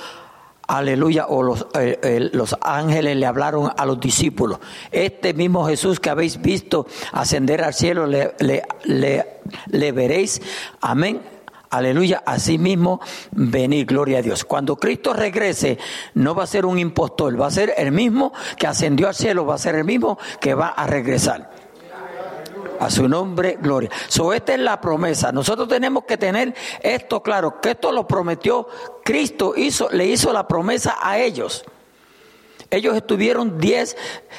[0.67, 4.59] aleluya, o los, eh, los ángeles le hablaron a los discípulos.
[4.91, 10.41] Este mismo Jesús que habéis visto ascender al cielo, le, le, le veréis.
[10.81, 11.38] Amén
[11.71, 12.99] Aleluya, así mismo
[13.31, 14.43] venir, gloria a Dios.
[14.43, 15.77] Cuando Cristo regrese,
[16.15, 19.45] no va a ser un impostor, va a ser el mismo que ascendió al cielo,
[19.45, 21.51] va a ser el mismo que va a regresar.
[22.79, 23.89] A su nombre, gloria.
[24.07, 25.31] So, esta es la promesa.
[25.31, 28.67] Nosotros tenemos que tener esto claro, que esto lo prometió
[29.03, 31.65] Cristo, hizo, le hizo la promesa a ellos.
[32.71, 33.97] Ellos estuvieron diez.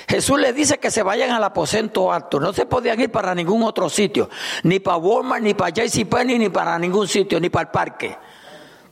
[0.08, 2.38] Jesús les dice que se vayan al aposento alto.
[2.38, 4.30] No se podían ir para ningún otro sitio.
[4.62, 8.16] Ni para Walmart, ni para JCPenney, ni para ningún sitio, ni para el parque.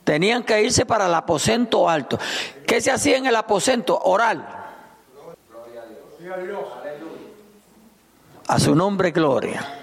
[0.03, 2.19] Tenían que irse para el aposento alto.
[2.65, 3.97] ¿Qué se hacía en el aposento?
[3.97, 4.45] Oral.
[8.47, 9.75] A su nombre, gloria.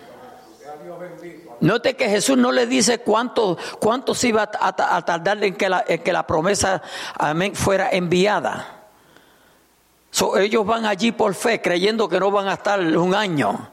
[1.60, 5.82] Note que Jesús no le dice cuánto, cuánto se iba a, tardar en que la,
[5.88, 6.82] en que la promesa
[7.54, 8.75] fuera enviada
[10.38, 13.70] ellos van allí por fe, creyendo que no van a estar un año.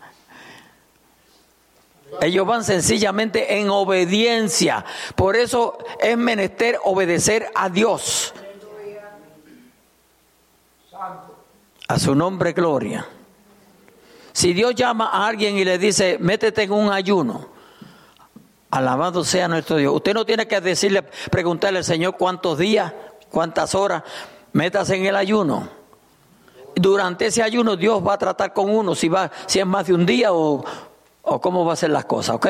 [2.21, 4.86] Ellos van sencillamente en obediencia.
[5.15, 8.34] Por eso es menester obedecer a Dios.
[11.88, 13.08] A su nombre, gloria.
[14.32, 17.47] Si Dios llama a alguien y le dice, métete en un ayuno,
[18.71, 19.93] alabado sea nuestro Dios.
[19.93, 22.93] Usted no tiene que decirle, preguntarle al Señor cuántos días,
[23.29, 24.03] cuántas horas,
[24.53, 25.83] métase en el ayuno
[26.76, 29.94] durante ese ayuno Dios va a tratar con uno, si, va, si es más de
[29.94, 30.64] un día o,
[31.24, 32.48] o cómo va a ser las cosas, ¿ok?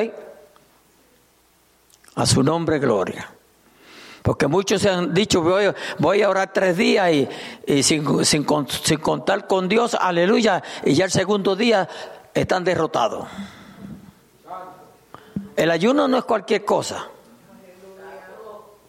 [2.15, 3.29] A su nombre, gloria.
[4.21, 5.65] Porque muchos se han dicho, voy,
[5.99, 7.11] voy a orar tres días
[7.67, 11.89] y, sin, sin, sin, contar con Dios, aleluya, y ya el segundo día
[12.33, 13.27] están derrotados.
[15.55, 17.07] El ayuno no es cualquier cosa.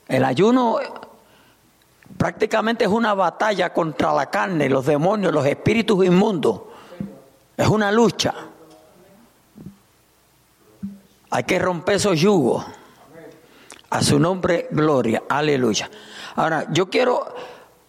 [0.06, 0.78] El ayuno
[2.16, 6.62] prácticamente es una batalla contra la carne, los demonios, los espíritus inmundos.
[7.56, 8.34] Es una lucha.
[11.30, 12.64] Hay que romper esos yugos.
[13.90, 15.22] A su nombre, gloria.
[15.28, 15.88] Aleluya.
[16.36, 17.32] Ahora, yo quiero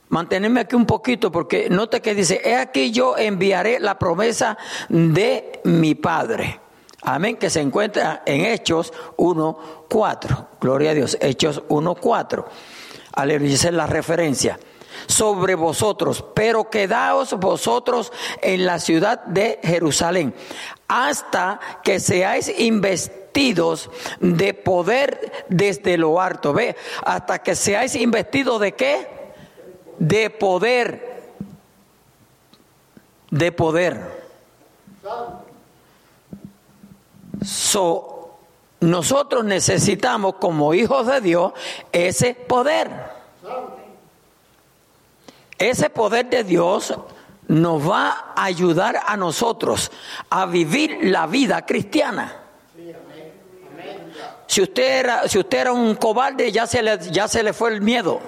[0.09, 4.57] mantenerme aquí un poquito porque note que dice, he aquí yo enviaré la promesa
[4.89, 6.59] de mi Padre.
[7.01, 10.47] Amén, que se encuentra en Hechos 1.4.
[10.59, 12.45] Gloria a Dios, Hechos 1.4.
[13.15, 14.59] Aleluya, es la referencia.
[15.07, 20.33] Sobre vosotros, pero quedaos vosotros en la ciudad de Jerusalén,
[20.87, 26.53] hasta que seáis investidos de poder desde lo alto.
[26.53, 29.07] Ve, hasta que seáis investidos de qué?
[29.99, 31.33] De poder.
[33.29, 34.25] De poder.
[37.43, 38.14] So,
[38.79, 41.53] nosotros necesitamos como hijos de Dios
[41.91, 42.89] ese poder.
[45.57, 46.93] Ese poder de Dios
[47.47, 49.91] nos va a ayudar a nosotros
[50.29, 52.41] a vivir la vida cristiana.
[54.47, 57.81] Si usted era, si usted era un cobarde, ya se, ya se le fue el
[57.81, 58.19] miedo.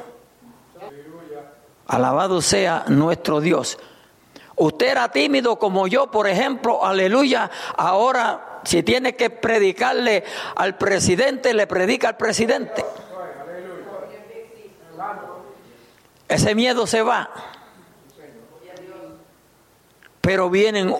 [1.87, 3.77] Alabado sea nuestro Dios.
[4.55, 7.49] Usted era tímido como yo, por ejemplo, aleluya.
[7.77, 10.25] Ahora, si tiene que predicarle
[10.57, 12.83] al presidente, le predica al presidente.
[16.27, 17.29] Ese miedo se va.
[20.19, 20.93] Pero vienen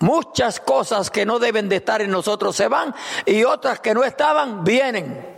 [0.00, 2.92] muchas cosas que no deben de estar en nosotros, se van,
[3.24, 5.36] y otras que no estaban, vienen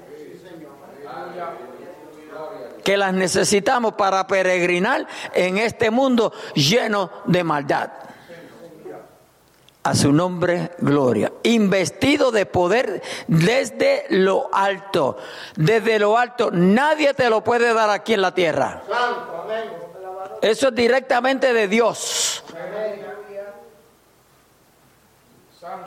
[2.83, 8.08] que las necesitamos para peregrinar en este mundo lleno de maldad.
[9.89, 11.33] A su nombre, gloria.
[11.45, 15.17] Investido de poder desde lo alto.
[15.57, 16.51] Desde lo alto.
[16.53, 18.83] Nadie te lo puede dar aquí en la tierra.
[20.43, 22.45] Eso es directamente de Dios.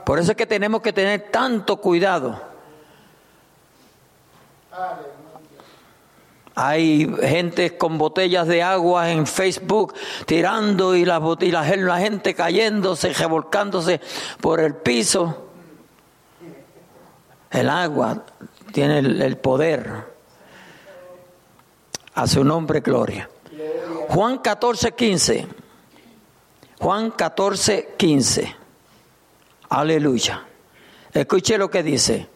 [0.04, 2.42] Por eso es que tenemos que tener tanto cuidado.
[6.56, 9.94] Hay gente con botellas de agua en Facebook
[10.26, 14.02] tirando y, la, y la, gente cayéndose, revolcándose
[14.42, 15.48] por el piso.
[17.50, 18.26] El agua
[18.74, 20.12] tiene el, poder.
[22.14, 23.30] A su nombre, gloria.
[24.10, 25.48] Juan 14, 15.
[26.80, 28.56] Juan 14, 15.
[29.70, 30.46] Aleluya.
[31.14, 32.28] Escuche lo que dice.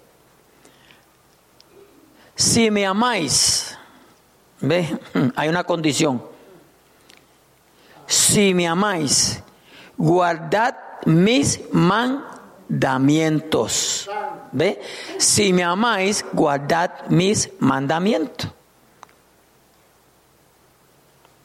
[2.36, 3.78] Si me amáis,
[4.62, 4.98] ¿Ve?
[5.36, 6.24] Hay una condición.
[8.08, 9.42] Si me amáis,
[9.98, 14.08] guardad mis mandamientos.
[14.52, 14.80] ¿Ve?
[15.18, 18.52] Si me amáis, guardad mis mandamientos.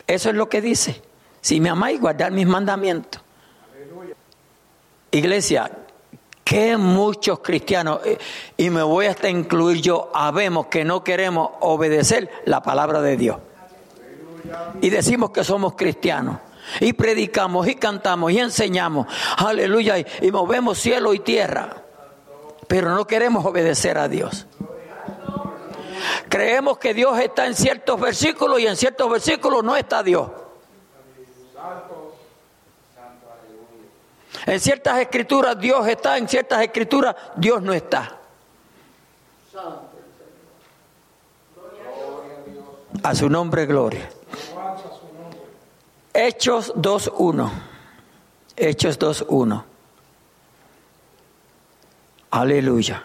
[0.07, 1.01] Eso es lo que dice.
[1.41, 3.23] Si me amáis, guardad mis mandamientos.
[5.13, 5.71] Iglesia,
[6.51, 8.19] que muchos cristianos, eh,
[8.57, 13.37] y me voy hasta incluir yo, habemos que no queremos obedecer la palabra de Dios.
[14.81, 16.39] Y decimos que somos cristianos.
[16.81, 19.07] Y predicamos y cantamos y enseñamos.
[19.37, 19.99] Aleluya.
[19.99, 21.85] Y, movemos cielo y tierra.
[22.67, 24.49] Pero no queremos obedecer a Dios.
[26.29, 30.29] Creemos que Dios está en ciertos versículos y en ciertos versículos no está Dios.
[34.47, 38.17] En ciertas escrituras Dios está, en ciertas escrituras Dios no está.
[43.03, 44.11] A su nombre, gloria.
[46.13, 47.51] Hechos 2.1.
[48.57, 49.65] Hechos 2.1.
[52.31, 53.05] Aleluya.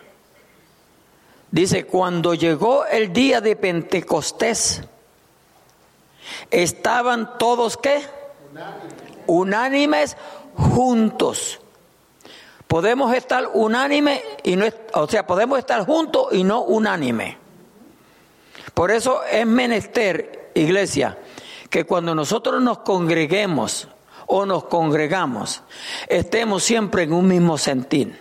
[1.51, 4.81] Dice, cuando llegó el día de Pentecostés,
[6.51, 8.01] estaban todos qué?
[9.27, 10.17] Unánimes
[10.57, 11.59] juntos.
[12.67, 17.37] Podemos estar unánime y no, o sea, podemos estar juntos y no unánime.
[18.73, 21.17] Por eso es menester, iglesia,
[21.69, 23.87] que cuando nosotros nos congreguemos
[24.27, 25.61] o nos congregamos,
[26.07, 28.19] estemos siempre en un mismo sentir.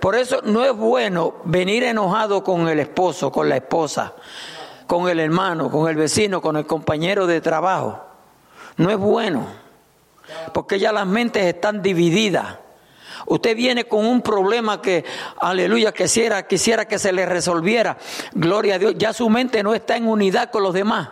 [0.00, 4.14] Por eso no es bueno venir enojado con el esposo, con la esposa,
[4.86, 8.00] con el hermano, con el vecino, con el compañero de trabajo.
[8.76, 9.61] No es bueno
[10.52, 12.58] porque ya las mentes están divididas.
[13.26, 15.04] Usted viene con un problema que,
[15.40, 17.96] aleluya, quisiera, quisiera que se le resolviera.
[18.34, 18.94] Gloria a Dios.
[18.96, 21.08] Ya su mente no está en unidad con los demás.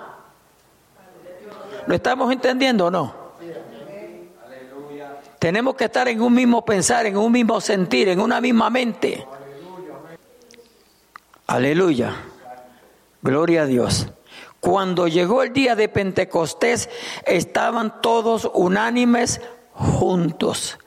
[1.87, 3.21] ¿Lo estamos entendiendo o no?
[5.39, 9.27] Tenemos que estar en un mismo pensar, en un mismo sentir, en una misma mente.
[11.47, 12.15] Aleluya.
[13.23, 14.07] Gloria a Dios.
[14.61, 16.91] Cuando llegó el día de Pentecostés,
[17.25, 19.41] estaban todos unánimes
[19.73, 20.79] juntos.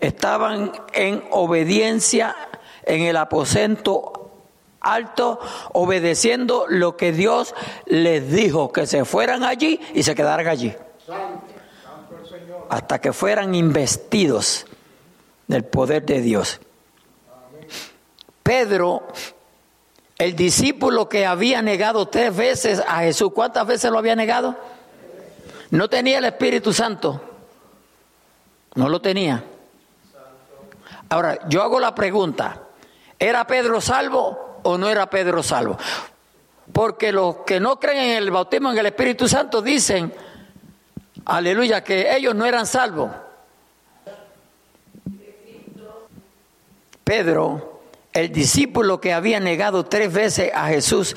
[0.00, 2.36] Estaban en obediencia
[2.84, 4.18] en el aposento
[4.80, 5.40] alto,
[5.72, 7.54] obedeciendo lo que Dios
[7.86, 10.74] les dijo, que se fueran allí y se quedaran allí.
[12.68, 14.66] Hasta que fueran investidos
[15.46, 16.60] del poder de Dios.
[18.42, 19.02] Pedro,
[20.18, 24.56] el discípulo que había negado tres veces a Jesús, ¿cuántas veces lo había negado?
[25.70, 27.22] No tenía el Espíritu Santo.
[28.74, 29.44] No lo tenía.
[31.08, 32.62] Ahora, yo hago la pregunta,
[33.18, 35.78] ¿era Pedro salvo o no era Pedro salvo?
[36.72, 40.12] Porque los que no creen en el bautismo en el Espíritu Santo dicen,
[41.24, 43.10] aleluya, que ellos no eran salvos.
[47.04, 47.77] Pedro,
[48.12, 51.14] el discípulo que había negado tres veces a Jesús,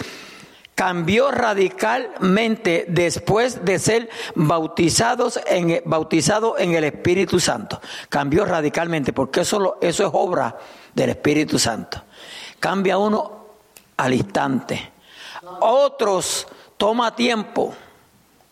[0.76, 7.80] cambió radicalmente después de ser bautizados en, bautizado en el Espíritu Santo.
[8.10, 10.58] Cambió radicalmente, porque eso, eso es obra
[10.94, 12.02] del Espíritu Santo.
[12.60, 13.46] Cambia uno
[13.98, 14.92] al instante.
[15.60, 17.74] Otros toma tiempo,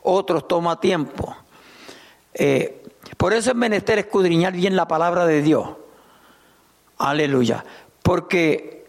[0.04, 1.36] otros toma tiempo.
[2.34, 2.84] Eh,
[3.18, 5.68] por eso es menester escudriñar bien la palabra de Dios.
[7.00, 7.64] Aleluya.
[8.02, 8.86] Porque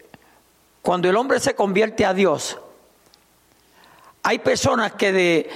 [0.81, 2.57] cuando el hombre se convierte a Dios,
[4.23, 5.49] hay personas que, de,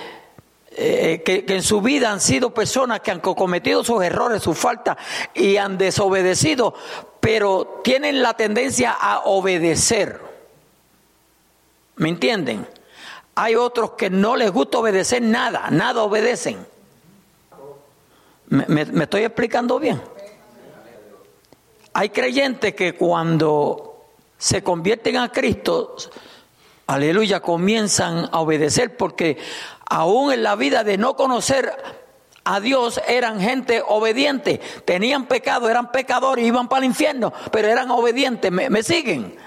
[0.71, 4.97] eh, que, en su vida han sido personas que han cometido sus errores, sus faltas
[5.33, 6.73] y han desobedecido,
[7.19, 10.19] pero tienen la tendencia a obedecer.
[11.95, 12.67] ¿Me entienden?
[13.35, 16.65] Hay otros que no les gusta obedecer nada, nada obedecen.
[18.47, 20.01] ¿Me, me estoy explicando bien?
[21.97, 25.95] Hay creyentes que cuando se convierten a Cristo,
[26.87, 29.37] aleluya, comienzan a obedecer porque
[29.89, 31.71] aún en la vida de no conocer
[32.43, 37.89] a Dios eran gente obediente, tenían pecado, eran pecadores, iban para el infierno, pero eran
[37.91, 39.37] obedientes, ¿me, siguen?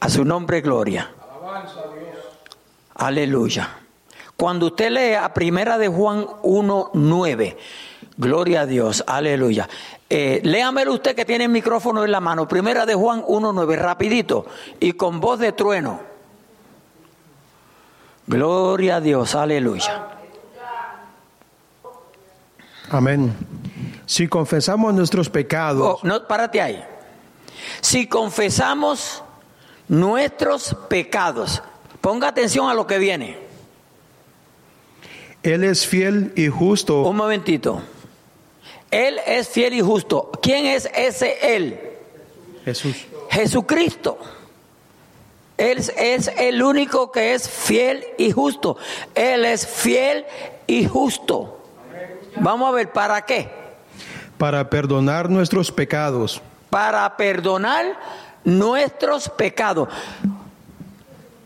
[0.00, 1.08] A su nombre gloria.
[2.96, 3.78] Aleluya.
[4.36, 7.56] Cuando usted lee a primera de Juan 1.9,
[8.18, 9.68] gloria a Dios, aleluya.
[10.10, 12.46] Eh, léamelo usted que tiene el micrófono en la mano.
[12.46, 14.44] Primera de Juan 1.9, rapidito
[14.80, 16.00] y con voz de trueno.
[18.26, 20.08] Gloria a Dios, aleluya.
[22.90, 23.34] Amén.
[24.04, 26.00] Si confesamos nuestros pecados.
[26.02, 26.84] Oh, no, párate ahí.
[27.80, 29.22] Si confesamos
[29.88, 31.62] nuestros pecados,
[32.00, 33.38] ponga atención a lo que viene.
[35.42, 37.02] Él es fiel y justo.
[37.02, 37.82] Un momentito.
[38.90, 40.30] Él es fiel y justo.
[40.42, 41.80] ¿Quién es ese Él?
[42.64, 43.06] Jesús.
[43.30, 44.18] Jesucristo.
[45.56, 48.76] Él es el único que es fiel y justo.
[49.14, 50.24] Él es fiel
[50.66, 51.58] y justo.
[52.36, 53.50] Vamos a ver, ¿para qué?
[54.38, 56.40] Para perdonar nuestros pecados.
[56.70, 57.98] Para perdonar
[58.44, 59.88] nuestros pecados.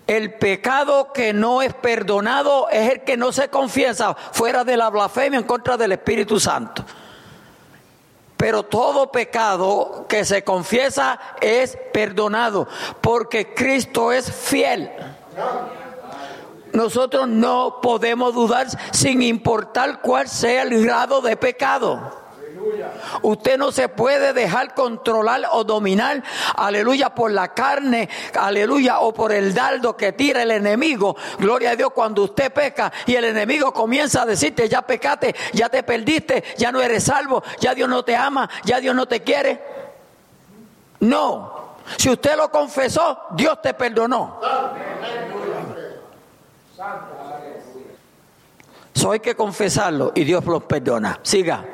[0.07, 4.91] El pecado que no es perdonado es el que no se confiesa fuera de la
[4.91, 6.85] blasfemia en contra del Espíritu Santo.
[8.43, 12.67] Pero todo pecado que se confiesa es perdonado,
[13.01, 14.91] porque Cristo es fiel.
[16.73, 22.22] Nosotros no podemos dudar sin importar cuál sea el grado de pecado.
[23.23, 26.23] Usted no se puede dejar controlar o dominar,
[26.57, 28.09] aleluya, por la carne,
[28.39, 31.17] aleluya, o por el dardo que tira el enemigo.
[31.39, 35.69] Gloria a Dios cuando usted peca y el enemigo comienza a decirte, ya pecaste, ya
[35.69, 39.23] te perdiste, ya no eres salvo, ya Dios no te ama, ya Dios no te
[39.23, 39.63] quiere.
[41.01, 44.41] No, si usted lo confesó, Dios te perdonó.
[48.95, 51.19] Eso hay que confesarlo y Dios los perdona.
[51.23, 51.65] Siga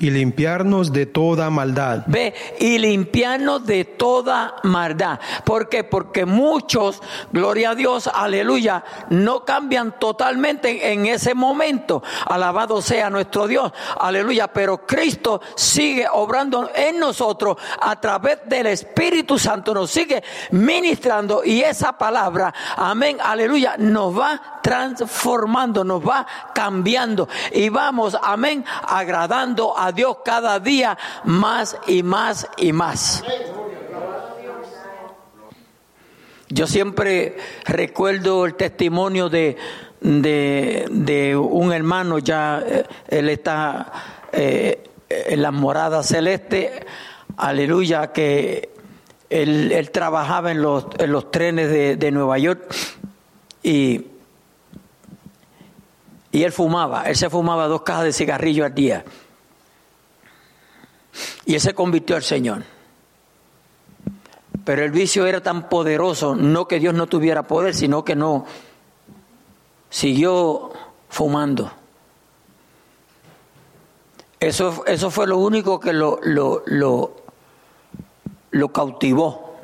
[0.00, 2.02] y limpiarnos de toda maldad.
[2.06, 5.20] Ve, y limpiarnos de toda maldad.
[5.44, 5.84] ¿Por qué?
[5.84, 12.02] Porque muchos, gloria a Dios, aleluya, no cambian totalmente en ese momento.
[12.26, 14.48] Alabado sea nuestro Dios, aleluya.
[14.48, 20.22] Pero Cristo sigue obrando en nosotros a través del Espíritu Santo, nos sigue
[20.52, 27.28] ministrando y esa palabra, amén, aleluya, nos va transformando, nos va cambiando.
[27.52, 33.24] Y vamos, amén, agradando a Dios cada día más y más y más.
[36.48, 39.56] Yo siempre recuerdo el testimonio de,
[40.00, 43.92] de, un hermano, ya eh, él está
[44.32, 46.86] eh, en la morada celeste,
[47.36, 48.70] aleluya, que
[49.30, 52.74] él, trabajaba en los, en los trenes de, de Nueva York.
[53.62, 54.06] Y,
[56.32, 59.04] y él fumaba, él se fumaba dos cajas de cigarrillo al día.
[61.44, 62.62] Y él se convirtió al Señor.
[64.64, 68.46] Pero el vicio era tan poderoso, no que Dios no tuviera poder, sino que no
[69.88, 70.70] siguió
[71.08, 71.72] fumando.
[74.38, 77.16] Eso, eso fue lo único que lo, lo, lo,
[78.52, 79.56] lo cautivó.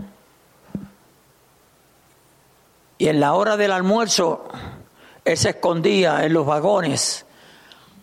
[2.98, 4.48] Y en la hora del almuerzo,
[5.26, 7.26] él se escondía en los vagones,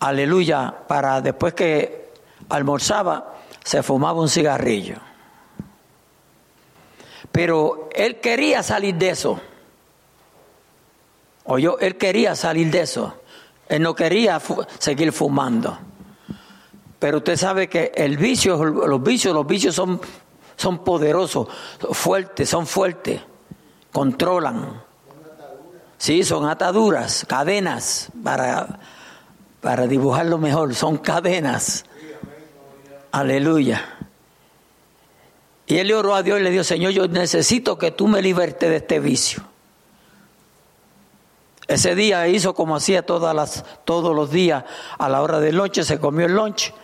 [0.00, 2.10] aleluya, para después que
[2.50, 4.96] almorzaba, se fumaba un cigarrillo.
[7.32, 9.40] Pero él quería salir de eso.
[11.44, 13.14] O yo, él quería salir de eso.
[13.70, 14.38] Él no quería
[14.78, 15.78] seguir fumando.
[16.98, 19.98] Pero usted sabe que el vicio, los vicios, los vicios son,
[20.56, 21.48] son poderosos,
[21.92, 23.22] fuertes, son fuertes,
[23.90, 24.83] controlan.
[26.04, 28.78] Sí, son ataduras, cadenas, para,
[29.62, 31.86] para dibujarlo mejor, son cadenas.
[33.10, 33.82] Aleluya.
[35.66, 38.20] Y él le oró a Dios y le dijo, Señor, yo necesito que tú me
[38.20, 39.44] libertes de este vicio.
[41.68, 44.62] Ese día hizo como hacía todas las, todos los días
[44.98, 46.74] a la hora del noche, se comió el lunch.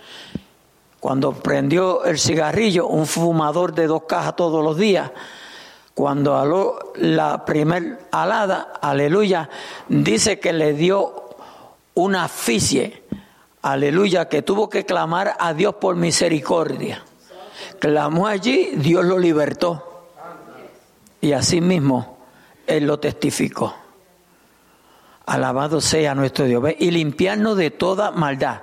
[0.98, 5.10] Cuando prendió el cigarrillo, un fumador de dos cajas todos los días,
[5.94, 9.48] cuando aló la primer alada, aleluya,
[9.88, 11.36] dice que le dio
[11.94, 12.90] una asfixia,
[13.62, 17.04] aleluya, que tuvo que clamar a Dios por misericordia.
[17.78, 19.86] Clamó allí, Dios lo libertó.
[21.20, 22.18] Y así mismo
[22.66, 23.74] Él lo testificó.
[25.26, 26.64] Alabado sea nuestro Dios.
[26.78, 28.62] Y limpiarnos de toda maldad.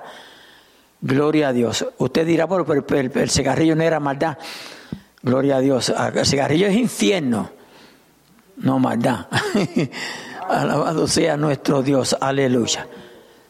[1.00, 1.86] Gloria a Dios.
[1.98, 2.84] Usted dirá, bueno, pero
[3.20, 4.38] el, cigarrillo no era maldad.
[5.22, 5.92] Gloria a Dios.
[6.14, 7.50] El cigarrillo es infierno,
[8.56, 9.26] no maldad.
[10.48, 12.16] Alabado sea nuestro Dios.
[12.20, 12.86] Aleluya.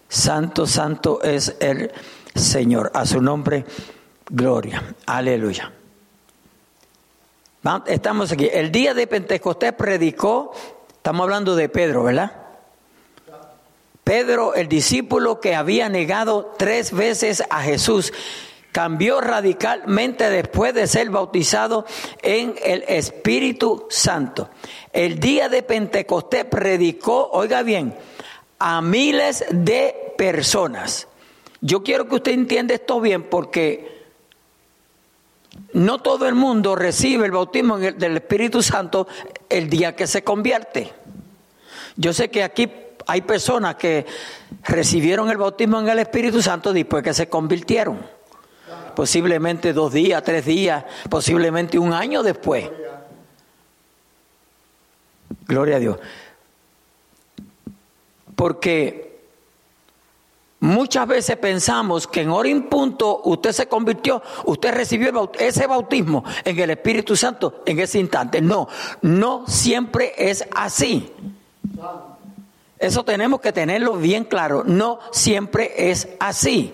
[0.09, 1.93] Santo, santo es el
[2.35, 2.91] Señor.
[2.95, 3.65] A su nombre,
[4.31, 4.95] gloria.
[5.07, 5.73] Aleluya.
[7.87, 8.49] Estamos aquí.
[8.51, 10.53] El día de Pentecostés predicó,
[10.91, 12.33] estamos hablando de Pedro, ¿verdad?
[14.05, 18.13] Pedro, el discípulo que había negado tres veces a Jesús,
[18.79, 21.85] cambió radicalmente después de ser bautizado
[22.23, 24.51] en el Espíritu Santo.
[24.93, 27.97] El día de Pentecostés predicó, oiga bien,
[28.61, 31.09] a miles de personas.
[31.61, 34.05] Yo quiero que usted entienda esto bien porque
[35.73, 39.09] no todo el mundo recibe el bautismo del Espíritu Santo
[39.49, 40.93] el día que se convierte.
[41.97, 42.71] Yo sé que aquí
[43.09, 44.07] hay personas que
[44.63, 48.18] recibieron el bautismo en el Espíritu Santo después que se convirtieron.
[48.99, 52.69] Posiblemente dos días, tres días, posiblemente un año después.
[55.47, 55.99] Gloria a Dios.
[58.35, 59.21] Porque
[60.59, 66.59] muchas veces pensamos que en hora punto usted se convirtió, usted recibió ese bautismo en
[66.59, 68.41] el Espíritu Santo en ese instante.
[68.41, 68.67] No,
[69.03, 71.13] no siempre es así.
[72.81, 74.65] Eso tenemos que tenerlo bien claro.
[74.67, 76.73] No siempre es así.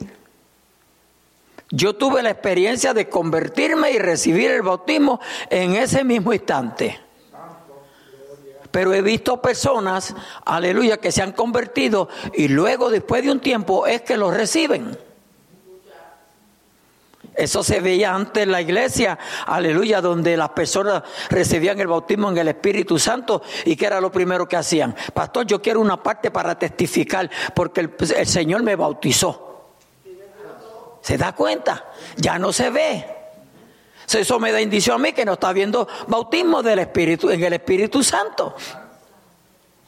[1.71, 7.01] Yo tuve la experiencia de convertirme y recibir el bautismo en ese mismo instante.
[8.71, 13.87] Pero he visto personas, aleluya, que se han convertido y luego después de un tiempo
[13.87, 14.99] es que lo reciben.
[17.35, 22.39] Eso se veía antes en la iglesia, aleluya, donde las personas recibían el bautismo en
[22.39, 24.95] el Espíritu Santo y que era lo primero que hacían.
[25.13, 29.44] Pastor, yo quiero una parte para testificar porque el, Señor me bautizó.
[31.05, 31.85] ¿Se da cuenta?
[32.17, 33.05] Ya no se ve.
[34.11, 37.53] Eso me da indicio a mí que no está viendo bautismo del Espíritu, en el
[37.53, 38.57] Espíritu Santo.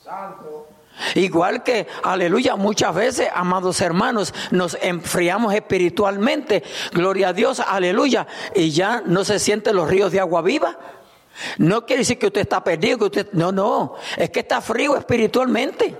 [0.04, 0.68] Santo.
[1.14, 6.62] Igual que, aleluya, muchas veces, amados hermanos, nos enfriamos espiritualmente,
[6.92, 10.76] gloria a Dios, aleluya, y ya no se sienten los ríos de agua viva.
[11.56, 14.94] No quiere decir que usted está perdido, que usted, no, no, es que está frío
[14.98, 15.96] espiritualmente.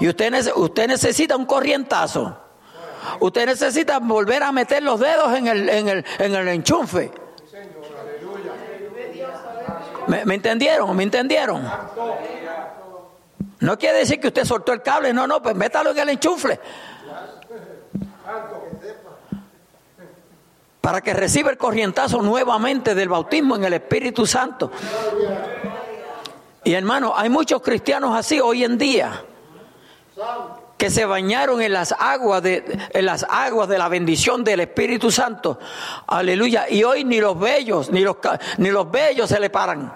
[0.00, 2.49] Y usted, usted necesita un corrientazo.
[3.20, 7.10] Usted necesita volver a meter los dedos en el, en el, en el enchufe.
[10.06, 10.96] ¿Me, ¿Me entendieron?
[10.96, 11.70] ¿Me entendieron?
[13.60, 16.58] No quiere decir que usted soltó el cable, no, no, pues métalo en el enchufle.
[20.80, 24.70] Para que reciba el corrientazo nuevamente del bautismo en el Espíritu Santo.
[26.64, 29.24] Y hermano, hay muchos cristianos así hoy en día
[30.80, 32.64] que se bañaron en las aguas de
[32.94, 35.58] en las aguas de la bendición del Espíritu Santo.
[36.06, 36.70] Aleluya.
[36.70, 38.16] Y hoy ni los bellos, ni los
[38.56, 39.92] ni los bellos se le paran.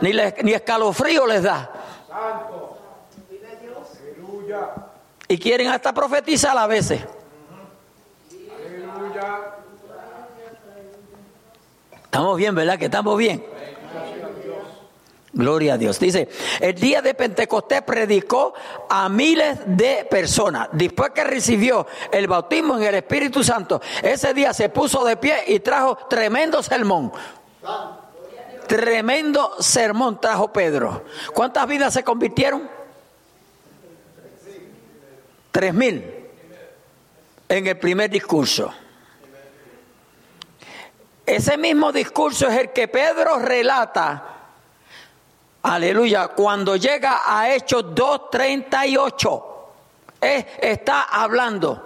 [0.00, 0.12] Ni,
[0.44, 1.70] ni escalofrío les da.
[5.28, 7.02] Y quieren hasta profetizar a veces.
[12.02, 12.78] Estamos bien, ¿verdad?
[12.78, 13.57] Que estamos bien.
[15.38, 16.00] Gloria a Dios.
[16.00, 16.28] Dice,
[16.58, 18.54] el día de Pentecostés predicó
[18.90, 20.68] a miles de personas.
[20.72, 25.44] Después que recibió el bautismo en el Espíritu Santo, ese día se puso de pie
[25.46, 27.12] y trajo tremendo sermón.
[28.66, 31.04] Tremendo sermón trajo Pedro.
[31.32, 32.68] ¿Cuántas vidas se convirtieron?
[35.52, 36.04] Tres mil
[37.48, 38.74] en el primer discurso.
[41.24, 44.37] Ese mismo discurso es el que Pedro relata,
[45.62, 49.44] aleluya, cuando llega a Hechos 2.38.
[50.20, 51.82] está hablando,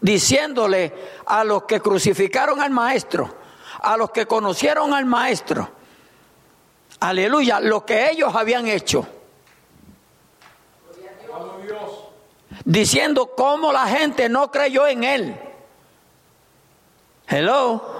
[0.00, 0.92] diciéndole
[1.26, 3.36] a los que crucificaron al maestro,
[3.80, 5.68] a los que conocieron al maestro,
[7.00, 9.06] aleluya, lo que ellos habían hecho.
[12.64, 15.40] Diciendo cómo la gente no creyó en él.
[17.26, 17.98] Hello.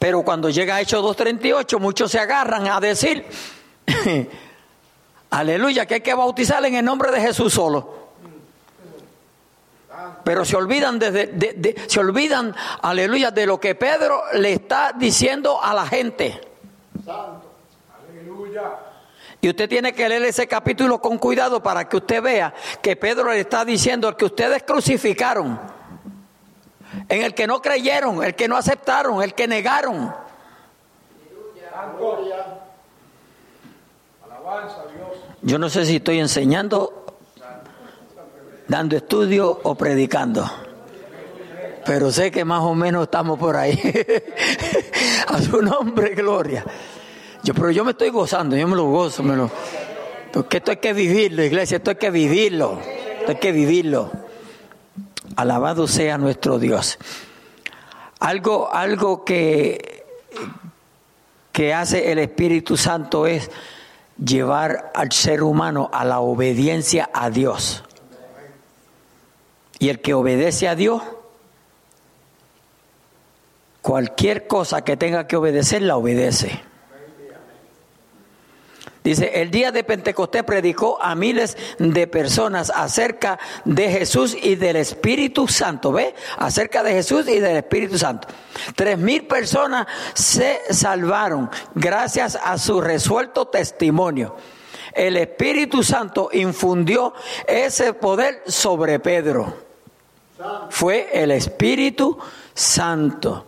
[0.00, 3.22] Pero cuando llega Hechos 2.38, muchos se agarran a decir,
[5.30, 8.00] aleluya, que hay que bautizar en el nombre de Jesús solo.
[10.24, 15.74] Pero se olvidan, de, se olvidan, aleluya, de lo que Pedro le está diciendo a
[15.74, 16.40] la gente.
[17.06, 18.62] Aleluya.
[19.42, 23.30] Y usted tiene que leer ese capítulo con cuidado para que usted vea que Pedro
[23.30, 25.60] le está diciendo el que ustedes crucificaron,
[27.08, 30.14] en el que no creyeron, el que no aceptaron, el que negaron.
[35.42, 37.00] Yo no sé si estoy enseñando
[38.70, 40.48] dando estudio o predicando.
[41.84, 43.76] Pero sé que más o menos estamos por ahí.
[45.26, 46.64] A su nombre, gloria.
[47.42, 49.48] Yo, pero yo me estoy gozando, yo me lo gozo, me.
[50.32, 52.78] Porque esto hay que vivirlo, iglesia, esto hay que vivirlo.
[53.18, 54.12] Esto hay que vivirlo.
[55.36, 56.98] Alabado sea nuestro Dios.
[58.18, 60.04] Algo, algo que,
[61.52, 63.50] que hace el Espíritu Santo es
[64.22, 67.84] llevar al ser humano a la obediencia a Dios.
[69.78, 71.02] Y el que obedece a Dios,
[73.80, 76.69] cualquier cosa que tenga que obedecer, la obedece.
[79.02, 84.76] Dice, el día de Pentecostés predicó a miles de personas acerca de Jesús y del
[84.76, 85.92] Espíritu Santo.
[85.92, 86.14] ¿Ve?
[86.36, 88.28] Acerca de Jesús y del Espíritu Santo.
[88.74, 94.36] Tres mil personas se salvaron gracias a su resuelto testimonio.
[94.92, 97.14] El Espíritu Santo infundió
[97.46, 99.70] ese poder sobre Pedro
[100.68, 102.18] fue el Espíritu
[102.54, 103.46] Santo.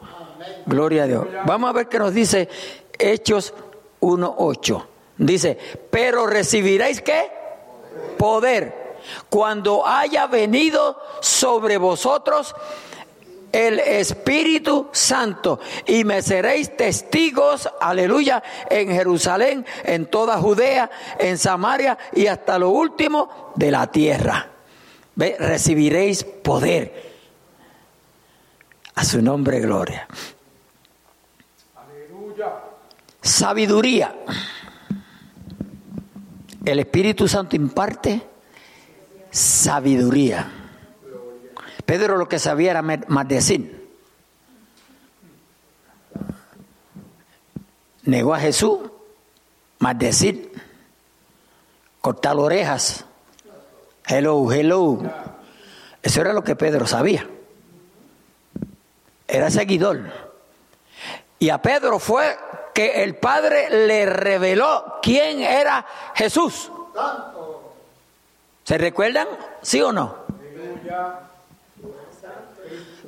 [0.66, 1.26] Gloria a Dios.
[1.46, 2.48] Vamos a ver qué nos dice
[2.98, 3.54] Hechos
[4.00, 4.84] 1.8.
[5.26, 5.56] Dice,
[5.90, 7.30] pero recibiréis qué?
[8.18, 8.96] Poder.
[9.28, 12.54] Cuando haya venido sobre vosotros
[13.52, 21.98] el Espíritu Santo y me seréis testigos, aleluya, en Jerusalén, en toda Judea, en Samaria
[22.14, 24.48] y hasta lo último de la tierra.
[25.14, 27.12] Ve, recibiréis poder.
[28.94, 30.08] A su nombre, gloria.
[31.76, 32.52] Aleluya.
[33.20, 34.14] Sabiduría.
[36.64, 38.22] El Espíritu Santo imparte
[39.30, 40.50] sabiduría.
[41.84, 42.82] Pedro lo que sabía era
[43.28, 43.82] decir
[48.04, 48.80] Negó a Jesús,
[49.94, 50.52] decir
[52.00, 53.04] cortar orejas
[54.06, 54.98] Hello, hello.
[56.02, 57.28] Eso era lo que Pedro sabía.
[59.28, 60.10] Era seguidor.
[61.38, 62.36] Y a Pedro fue
[62.72, 66.70] que el Padre le reveló quién era Jesús.
[68.64, 69.28] ¿Se recuerdan?
[69.60, 70.16] ¿Sí o no?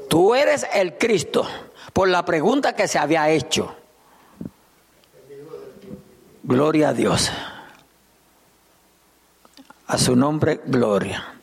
[0.08, 1.46] Tú eres el Cristo
[1.92, 3.74] por la pregunta que se había hecho.
[6.42, 7.30] Gloria a Dios.
[9.86, 11.34] A su nombre, gloria.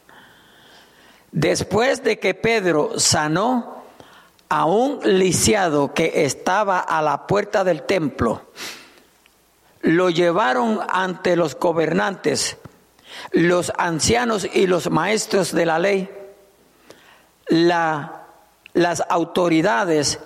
[1.32, 3.81] Después de que Pedro sanó
[4.52, 8.41] a un lisiado que estaba a la puerta del templo,
[9.80, 12.58] lo llevaron ante los gobernantes,
[13.32, 16.10] los ancianos y los maestros de la ley.
[17.47, 18.24] La,
[18.74, 20.20] las autoridades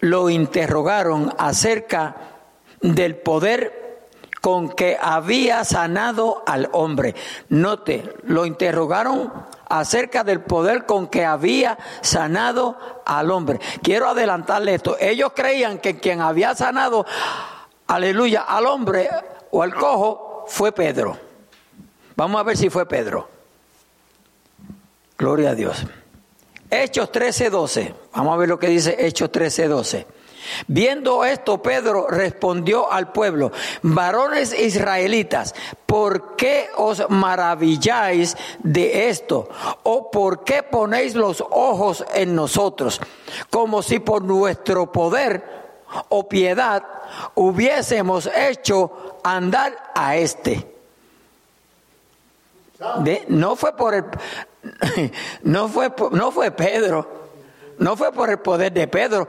[0.00, 2.16] lo interrogaron acerca
[2.80, 4.08] del poder
[4.40, 7.14] con que había sanado al hombre.
[7.50, 9.30] Note, lo interrogaron
[9.68, 13.60] acerca del poder con que había sanado al hombre.
[13.82, 14.96] Quiero adelantarle esto.
[14.98, 17.06] Ellos creían que quien había sanado,
[17.86, 19.08] aleluya, al hombre
[19.50, 21.18] o al cojo fue Pedro.
[22.16, 23.28] Vamos a ver si fue Pedro.
[25.18, 25.84] Gloria a Dios.
[26.70, 27.94] Hechos 13:12.
[28.14, 30.06] Vamos a ver lo que dice Hechos 13:12.
[30.66, 35.54] Viendo esto, Pedro respondió al pueblo, varones israelitas,
[35.86, 39.48] ¿por qué os maravilláis de esto?
[39.82, 43.00] ¿O por qué ponéis los ojos en nosotros?
[43.50, 45.44] Como si por nuestro poder
[46.08, 46.82] o piedad
[47.34, 50.76] hubiésemos hecho andar a este.
[53.28, 54.04] No fue por el,
[55.42, 57.08] no fue, no fue Pedro,
[57.78, 59.28] no fue por el poder de Pedro,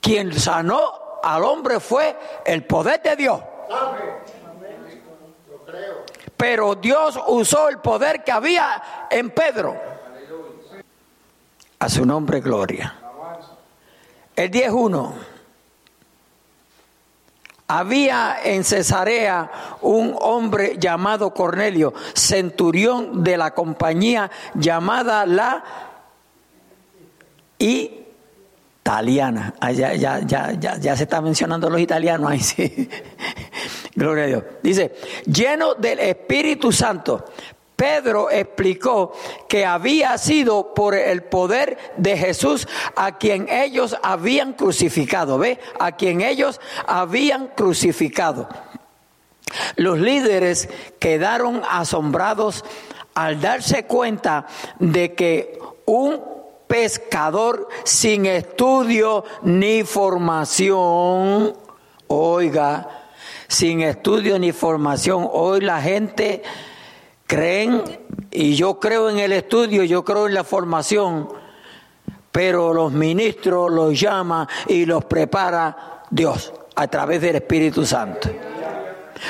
[0.00, 3.40] quien sanó al hombre fue el poder de Dios.
[6.36, 9.76] Pero Dios usó el poder que había en Pedro.
[11.78, 12.96] A su nombre, gloria.
[14.34, 15.12] El 10.1.
[17.68, 25.62] Había en Cesarea un hombre llamado Cornelio, centurión de la compañía llamada la
[27.58, 27.99] y
[28.80, 29.54] italiana.
[29.60, 32.88] Ah, ya, ya, ya, ya, se está mencionando los italianos ahí, sí.
[33.94, 34.44] Gloria a Dios.
[34.62, 34.94] Dice,
[35.26, 37.24] lleno del Espíritu Santo.
[37.76, 39.12] Pedro explicó
[39.48, 45.58] que había sido por el poder de Jesús a quien ellos habían crucificado, ¿ve?
[45.78, 48.50] A quien ellos habían crucificado.
[49.76, 50.68] Los líderes
[50.98, 52.66] quedaron asombrados
[53.14, 54.46] al darse cuenta
[54.78, 56.39] de que un
[56.70, 61.52] pescador sin estudio ni formación.
[62.06, 62.88] Oiga,
[63.48, 65.28] sin estudio ni formación.
[65.32, 66.44] Hoy la gente
[67.26, 67.82] creen,
[68.30, 71.28] y yo creo en el estudio, yo creo en la formación,
[72.30, 78.30] pero los ministros los llama y los prepara Dios a través del Espíritu Santo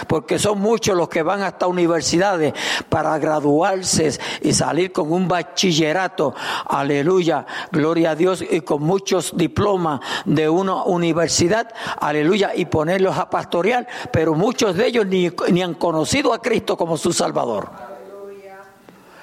[0.07, 2.55] porque son muchos los que van hasta universidades
[2.89, 6.35] para graduarse y salir con un bachillerato,
[6.67, 13.31] aleluya, gloria a Dios, y con muchos diplomas de una universidad, aleluya, y ponerlos a
[13.31, 17.91] pastorear, pero muchos de ellos ni, ni han conocido a Cristo como su Salvador.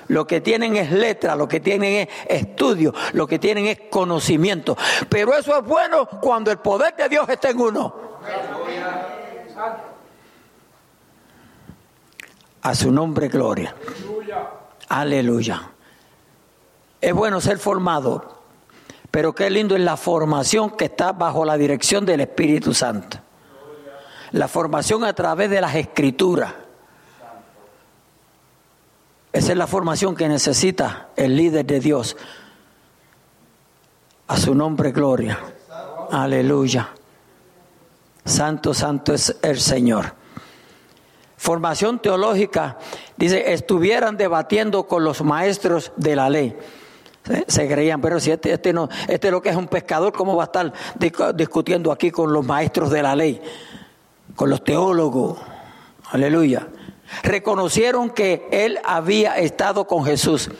[0.09, 4.77] Lo que tienen es letra, lo que tienen es estudio, lo que tienen es conocimiento.
[5.09, 7.93] Pero eso es bueno cuando el poder de Dios está en uno.
[12.67, 13.73] A su nombre, gloria.
[14.89, 15.71] Aleluya.
[16.99, 18.41] Es bueno ser formado,
[19.09, 23.19] pero qué lindo es la formación que está bajo la dirección del Espíritu Santo.
[24.33, 26.55] La formación a través de las escrituras.
[29.31, 32.17] Esa es la formación que necesita el líder de Dios.
[34.27, 35.39] A su nombre, gloria.
[36.11, 36.89] Aleluya.
[38.25, 40.16] Santo, santo es el Señor
[41.47, 42.77] formación teológica,
[43.15, 46.57] dice, estuvieran debatiendo con los maestros de la ley.
[47.47, 50.43] Se creían, pero si este, este, no, este lo que es un pescador, ¿cómo va
[50.43, 50.73] a estar
[51.35, 53.41] discutiendo aquí con los maestros de la ley?
[54.35, 55.39] Con los teólogos.
[56.11, 56.67] Aleluya.
[57.23, 60.51] Reconocieron que él había estado con Jesús.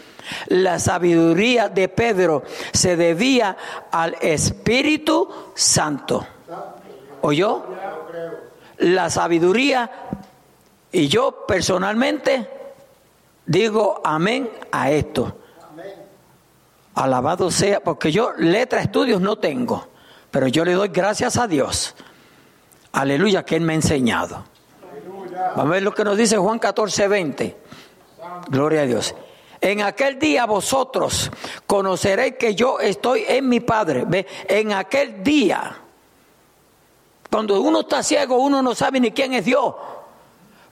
[0.48, 3.58] La sabiduría de Pedro se debía
[3.92, 6.26] al Espíritu Santo.
[7.20, 7.66] ¿Oyó?
[8.78, 9.92] La sabiduría
[10.92, 12.50] y yo personalmente
[13.46, 15.38] digo amén a esto.
[16.96, 19.88] Alabado sea, porque yo letra, estudios no tengo,
[20.32, 21.96] pero yo le doy gracias a Dios.
[22.92, 24.44] Aleluya, que Él me ha enseñado.
[25.56, 27.58] Vamos a ver lo que nos dice Juan 14, 20.
[28.50, 29.14] Gloria a Dios.
[29.62, 31.32] En aquel día vosotros
[31.66, 34.06] conoceréis que yo estoy en mi Padre.
[34.08, 34.26] ¿Ve?
[34.48, 35.78] En aquel día,
[37.30, 39.74] cuando uno está ciego, uno no sabe ni quién es Dios.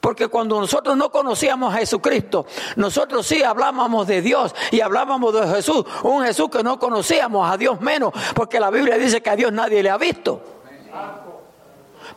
[0.06, 2.46] Porque cuando nosotros no conocíamos a Jesucristo,
[2.76, 7.58] nosotros sí hablábamos de Dios y hablábamos de Jesús, un Jesús que no conocíamos, a
[7.58, 10.44] Dios menos, porque la Biblia dice que a Dios nadie le ha visto.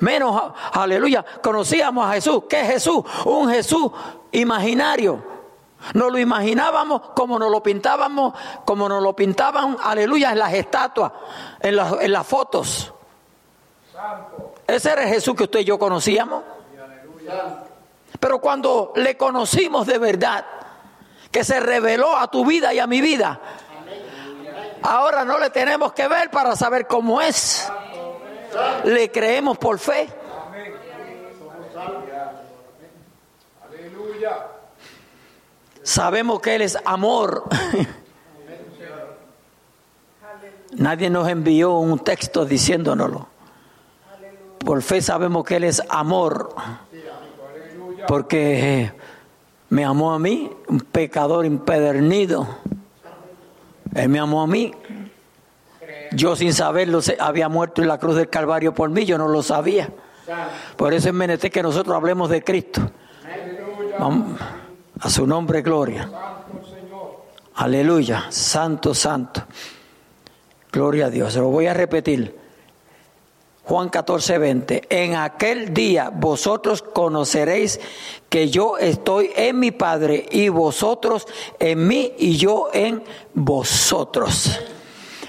[0.01, 2.43] Menos, aleluya, conocíamos a Jesús.
[2.47, 3.03] ¿Qué es Jesús?
[3.25, 3.91] Un Jesús
[4.33, 5.25] imaginario.
[5.95, 8.35] Nos lo imaginábamos como nos lo pintábamos,
[8.67, 11.11] como nos lo pintaban, aleluya, en las estatuas,
[11.59, 12.93] en las, en las fotos.
[14.67, 16.43] Ese era el Jesús que usted y yo conocíamos.
[18.21, 20.45] Pero cuando le conocimos de verdad,
[21.31, 23.41] que se reveló a tu vida y a mi vida,
[24.83, 27.71] ahora no le tenemos que ver para saber cómo es.
[28.85, 30.09] Le creemos por fe.
[35.83, 37.45] Sabemos que Él es amor.
[40.73, 43.29] Nadie nos envió un texto diciéndonoslo.
[44.59, 46.55] Por fe sabemos que Él es amor
[48.07, 48.93] porque
[49.71, 52.47] me amó a mí, un pecador impedernido.
[53.95, 54.73] Él me amó a mí.
[56.13, 59.43] Yo sin saberlo había muerto en la cruz del Calvario por mí, yo no lo
[59.43, 59.91] sabía.
[60.77, 62.91] Por eso es menester que nosotros hablemos de Cristo.
[65.01, 66.09] a su nombre, gloria.
[67.55, 69.43] Aleluya, santo, santo.
[70.71, 71.33] Gloria a Dios.
[71.33, 72.48] Se lo voy a repetir.
[73.69, 74.83] Juan 14, 20.
[74.89, 77.79] En aquel día vosotros conoceréis
[78.31, 81.27] que yo estoy en mi Padre y vosotros
[81.59, 83.03] en mí y yo en
[83.35, 84.59] vosotros.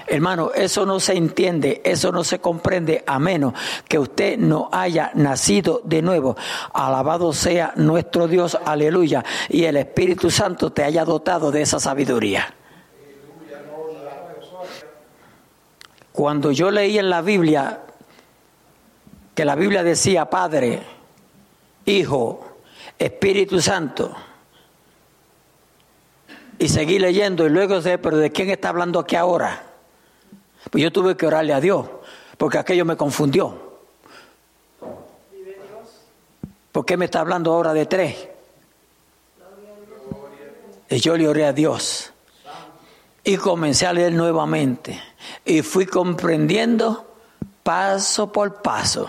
[0.06, 3.52] Hermano, eso no se entiende, eso no se comprende a menos
[3.86, 6.34] que usted no haya nacido de nuevo.
[6.72, 12.54] Alabado sea nuestro Dios, aleluya, y el Espíritu Santo te haya dotado de esa sabiduría.
[16.10, 17.80] Cuando yo leí en la Biblia
[19.40, 20.82] que la Biblia decía Padre,
[21.86, 22.46] Hijo,
[22.98, 24.14] Espíritu Santo,
[26.58, 29.62] y seguí leyendo y luego sé, pero ¿de quién está hablando aquí ahora?
[30.70, 31.86] Pues yo tuve que orarle a Dios,
[32.36, 33.78] porque aquello me confundió.
[36.70, 38.28] ¿Por qué me está hablando ahora de tres?
[40.90, 42.12] Y yo le oré a Dios.
[43.24, 45.00] Y comencé a leer nuevamente.
[45.46, 47.06] Y fui comprendiendo
[47.62, 49.08] paso por paso.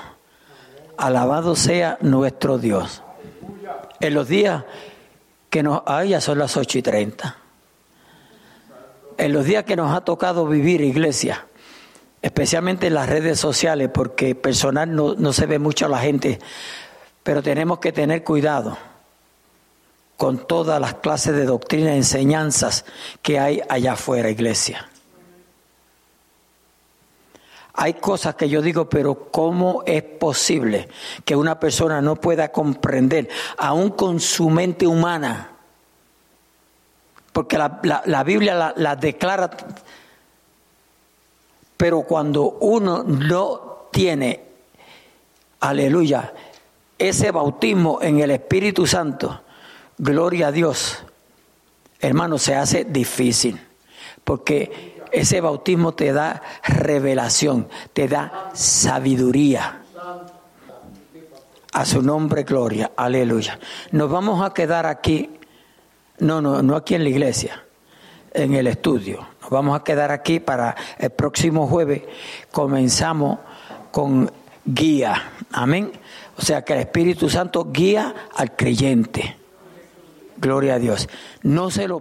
[0.98, 3.04] Alabado sea nuestro Dios.
[4.00, 4.64] En los días
[5.50, 5.82] que nos...
[5.86, 7.38] Ah, ya son las ocho y treinta
[9.22, 11.46] en los días que nos ha tocado vivir, iglesia,
[12.24, 16.40] especialmente en las redes sociales, porque personal no, se ve mucho a la gente,
[17.22, 18.80] pero tenemos que tener cuidado
[20.18, 22.84] con todas las clases de doctrina y enseñanzas
[23.22, 24.90] que hay allá afuera, iglesia.
[27.74, 30.90] Hay cosas que yo digo, pero ¿cómo es posible
[31.24, 35.52] que una persona no pueda comprender, aún con su mente humana,
[37.32, 39.50] porque la, Biblia la, declara,
[41.78, 44.44] pero cuando uno no tiene,
[45.62, 46.34] aleluya,
[46.98, 49.42] ese bautismo en el Espíritu Santo,
[49.98, 51.04] gloria a Dios,
[52.02, 53.66] hermano, se hace difícil,
[54.26, 59.78] porque ese bautismo te da revelación, te da sabiduría.
[61.74, 63.58] A su nombre, gloria, aleluya.
[63.92, 65.30] Nos vamos a quedar aquí
[66.22, 67.64] no, no, no aquí en la iglesia,
[68.34, 69.28] en el estudio.
[69.42, 72.04] Nos vamos a quedar aquí para el próximo jueves.
[72.52, 73.40] Comenzamos
[73.92, 74.32] con
[74.64, 75.32] guía.
[75.52, 75.92] Amén.
[76.38, 79.36] O sea que el Espíritu Santo guía al creyente.
[80.38, 81.10] Gloria a Dios.
[81.42, 82.00] No se lo